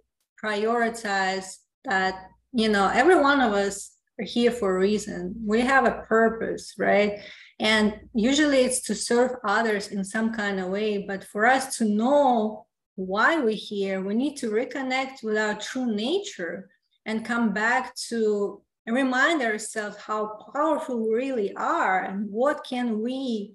prioritize 0.44 1.46
that 1.84 2.14
you 2.52 2.68
know 2.68 2.88
every 2.92 3.18
one 3.20 3.40
of 3.40 3.52
us 3.52 3.92
are 4.18 4.24
here 4.24 4.50
for 4.50 4.76
a 4.76 4.78
reason. 4.78 5.34
We 5.46 5.60
have 5.60 5.86
a 5.86 6.02
purpose 6.02 6.74
right? 6.78 7.20
And 7.60 7.94
usually 8.14 8.58
it's 8.58 8.82
to 8.88 8.94
serve 8.96 9.32
others 9.46 9.88
in 9.88 10.04
some 10.04 10.32
kind 10.34 10.58
of 10.58 10.66
way 10.70 11.04
but 11.06 11.22
for 11.22 11.46
us 11.46 11.76
to 11.78 11.84
know 11.84 12.66
why 12.96 13.38
we're 13.38 13.66
here 13.72 14.02
we 14.02 14.14
need 14.14 14.36
to 14.38 14.50
reconnect 14.50 15.22
with 15.22 15.38
our 15.38 15.54
true 15.54 15.94
nature 15.94 16.68
and 17.06 17.24
come 17.24 17.52
back 17.52 17.94
to 18.08 18.62
and 18.86 18.96
remind 18.96 19.42
ourselves 19.42 19.96
how 19.96 20.38
powerful 20.52 20.98
we 20.98 21.14
really 21.14 21.54
are 21.54 22.02
and 22.02 22.28
what 22.30 22.64
can 22.64 23.00
we 23.00 23.52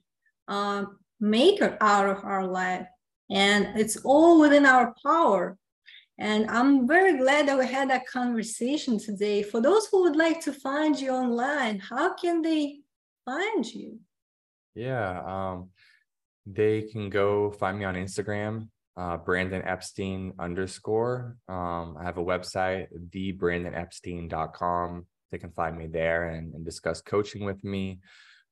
um, 0.48 0.98
make 1.20 1.62
out 1.62 2.08
of 2.10 2.24
our 2.24 2.46
life. 2.48 2.88
And 3.30 3.78
it's 3.78 3.98
all 3.98 4.40
within 4.40 4.66
our 4.66 4.96
power. 5.06 5.58
And 6.20 6.50
i'm 6.50 6.88
very 6.88 7.16
glad 7.18 7.48
that 7.48 7.60
we 7.60 7.68
had 7.68 7.90
that 7.92 8.08
conversation 8.08 8.98
today. 8.98 9.44
For 9.44 9.62
those 9.62 9.88
who 9.88 10.02
would 10.04 10.16
like 10.16 10.40
to 10.46 10.54
find 10.54 11.00
you 11.00 11.12
online 11.12 11.80
how 11.80 12.16
can 12.16 12.42
they 12.42 12.80
find 13.26 13.66
you? 13.66 14.00
Yeah 14.74 15.22
um 15.26 15.70
They 16.46 16.84
can 16.84 17.10
go 17.10 17.52
find 17.52 17.78
me 17.78 17.86
on 17.86 17.96
Instagram, 17.96 18.70
uh, 18.98 19.18
Brandon 19.18 19.62
Epstein 19.64 20.34
underscore. 20.40 21.38
Um, 21.48 21.96
I 22.00 22.04
have 22.04 22.18
a 22.18 22.24
website, 22.24 22.88
thebrandonepstein.com. 23.16 25.06
They 25.32 25.38
can 25.38 25.52
find 25.52 25.78
me 25.78 25.88
there 25.88 26.30
and, 26.30 26.54
and 26.56 26.66
discuss 26.66 27.02
coaching 27.02 27.46
with 27.46 27.64
me. 27.64 28.00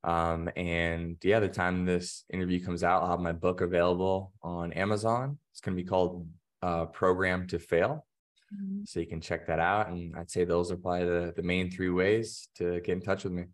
Um, 0.03 0.49
and 0.55 1.17
yeah, 1.23 1.39
the 1.39 1.47
time 1.47 1.85
this 1.85 2.25
interview 2.31 2.63
comes 2.63 2.83
out, 2.83 3.01
I'll 3.01 3.09
have 3.09 3.19
my 3.19 3.31
book 3.31 3.61
available 3.61 4.33
on 4.43 4.71
Amazon. 4.73 5.39
It's 5.51 5.61
going 5.61 5.75
to 5.75 5.81
be 5.81 5.87
called 5.87 6.27
uh, 6.61 6.85
Programmed 6.85 7.49
to 7.49 7.59
Fail. 7.59 8.05
Mm-hmm. 8.53 8.83
So 8.85 8.99
you 8.99 9.07
can 9.07 9.21
check 9.21 9.47
that 9.47 9.59
out. 9.59 9.89
And 9.89 10.15
I'd 10.15 10.29
say 10.29 10.45
those 10.45 10.71
are 10.71 10.77
probably 10.77 11.05
the, 11.05 11.33
the 11.35 11.41
main 11.41 11.71
three 11.71 11.89
ways 11.89 12.49
to 12.57 12.81
get 12.81 12.93
in 12.93 13.01
touch 13.01 13.23
with 13.23 13.33
me. 13.33 13.45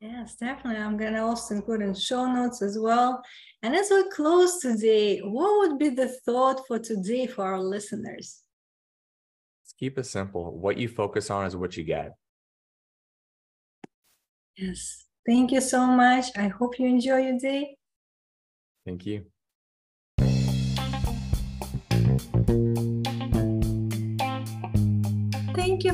Yes, 0.00 0.36
definitely. 0.36 0.80
I'm 0.80 0.96
going 0.96 1.12
to 1.12 1.22
also 1.22 1.54
include 1.54 1.82
in 1.82 1.94
show 1.94 2.24
notes 2.24 2.62
as 2.62 2.78
well. 2.78 3.22
And 3.62 3.74
as 3.74 3.90
we 3.90 4.08
close 4.10 4.58
today, 4.58 5.18
what 5.18 5.58
would 5.58 5.78
be 5.78 5.90
the 5.90 6.08
thought 6.24 6.66
for 6.66 6.78
today 6.78 7.26
for 7.26 7.44
our 7.44 7.60
listeners? 7.60 8.42
Let's 9.62 9.74
keep 9.78 9.98
it 9.98 10.06
simple. 10.06 10.58
What 10.58 10.78
you 10.78 10.88
focus 10.88 11.30
on 11.30 11.44
is 11.44 11.54
what 11.54 11.76
you 11.76 11.84
get. 11.84 12.14
Yes. 14.56 15.04
Thank 15.26 15.52
you 15.52 15.60
so 15.60 15.86
much. 15.86 16.26
I 16.34 16.48
hope 16.48 16.78
you 16.78 16.86
enjoy 16.88 17.18
your 17.18 17.38
day. 17.38 17.76
Thank 18.86 19.04
you. 19.04 19.18
Thank 19.18 19.24
you 19.26 19.39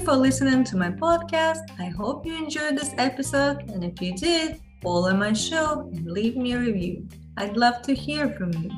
for 0.07 0.15
listening 0.15 0.63
to 0.63 0.77
my 0.77 0.89
podcast. 0.89 1.69
I 1.81 1.87
hope 1.87 2.25
you 2.25 2.37
enjoyed 2.37 2.79
this 2.79 2.95
episode. 2.97 3.69
And 3.71 3.83
if 3.83 4.01
you 4.01 4.17
did, 4.17 4.61
follow 4.81 5.13
my 5.13 5.33
show 5.33 5.91
and 5.93 6.09
leave 6.09 6.37
me 6.37 6.53
a 6.53 6.61
review. 6.61 7.09
I'd 7.37 7.57
love 7.57 7.83
to 7.83 7.93
hear 7.93 8.31
from 8.35 8.53
you. 8.53 8.71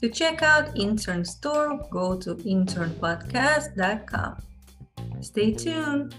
To 0.00 0.08
check 0.08 0.44
out 0.44 0.78
Intern 0.78 1.24
Store, 1.24 1.84
go 1.90 2.16
to 2.20 2.36
internpodcast.com. 2.36 4.36
Stay 5.20 5.52
tuned. 5.52 6.14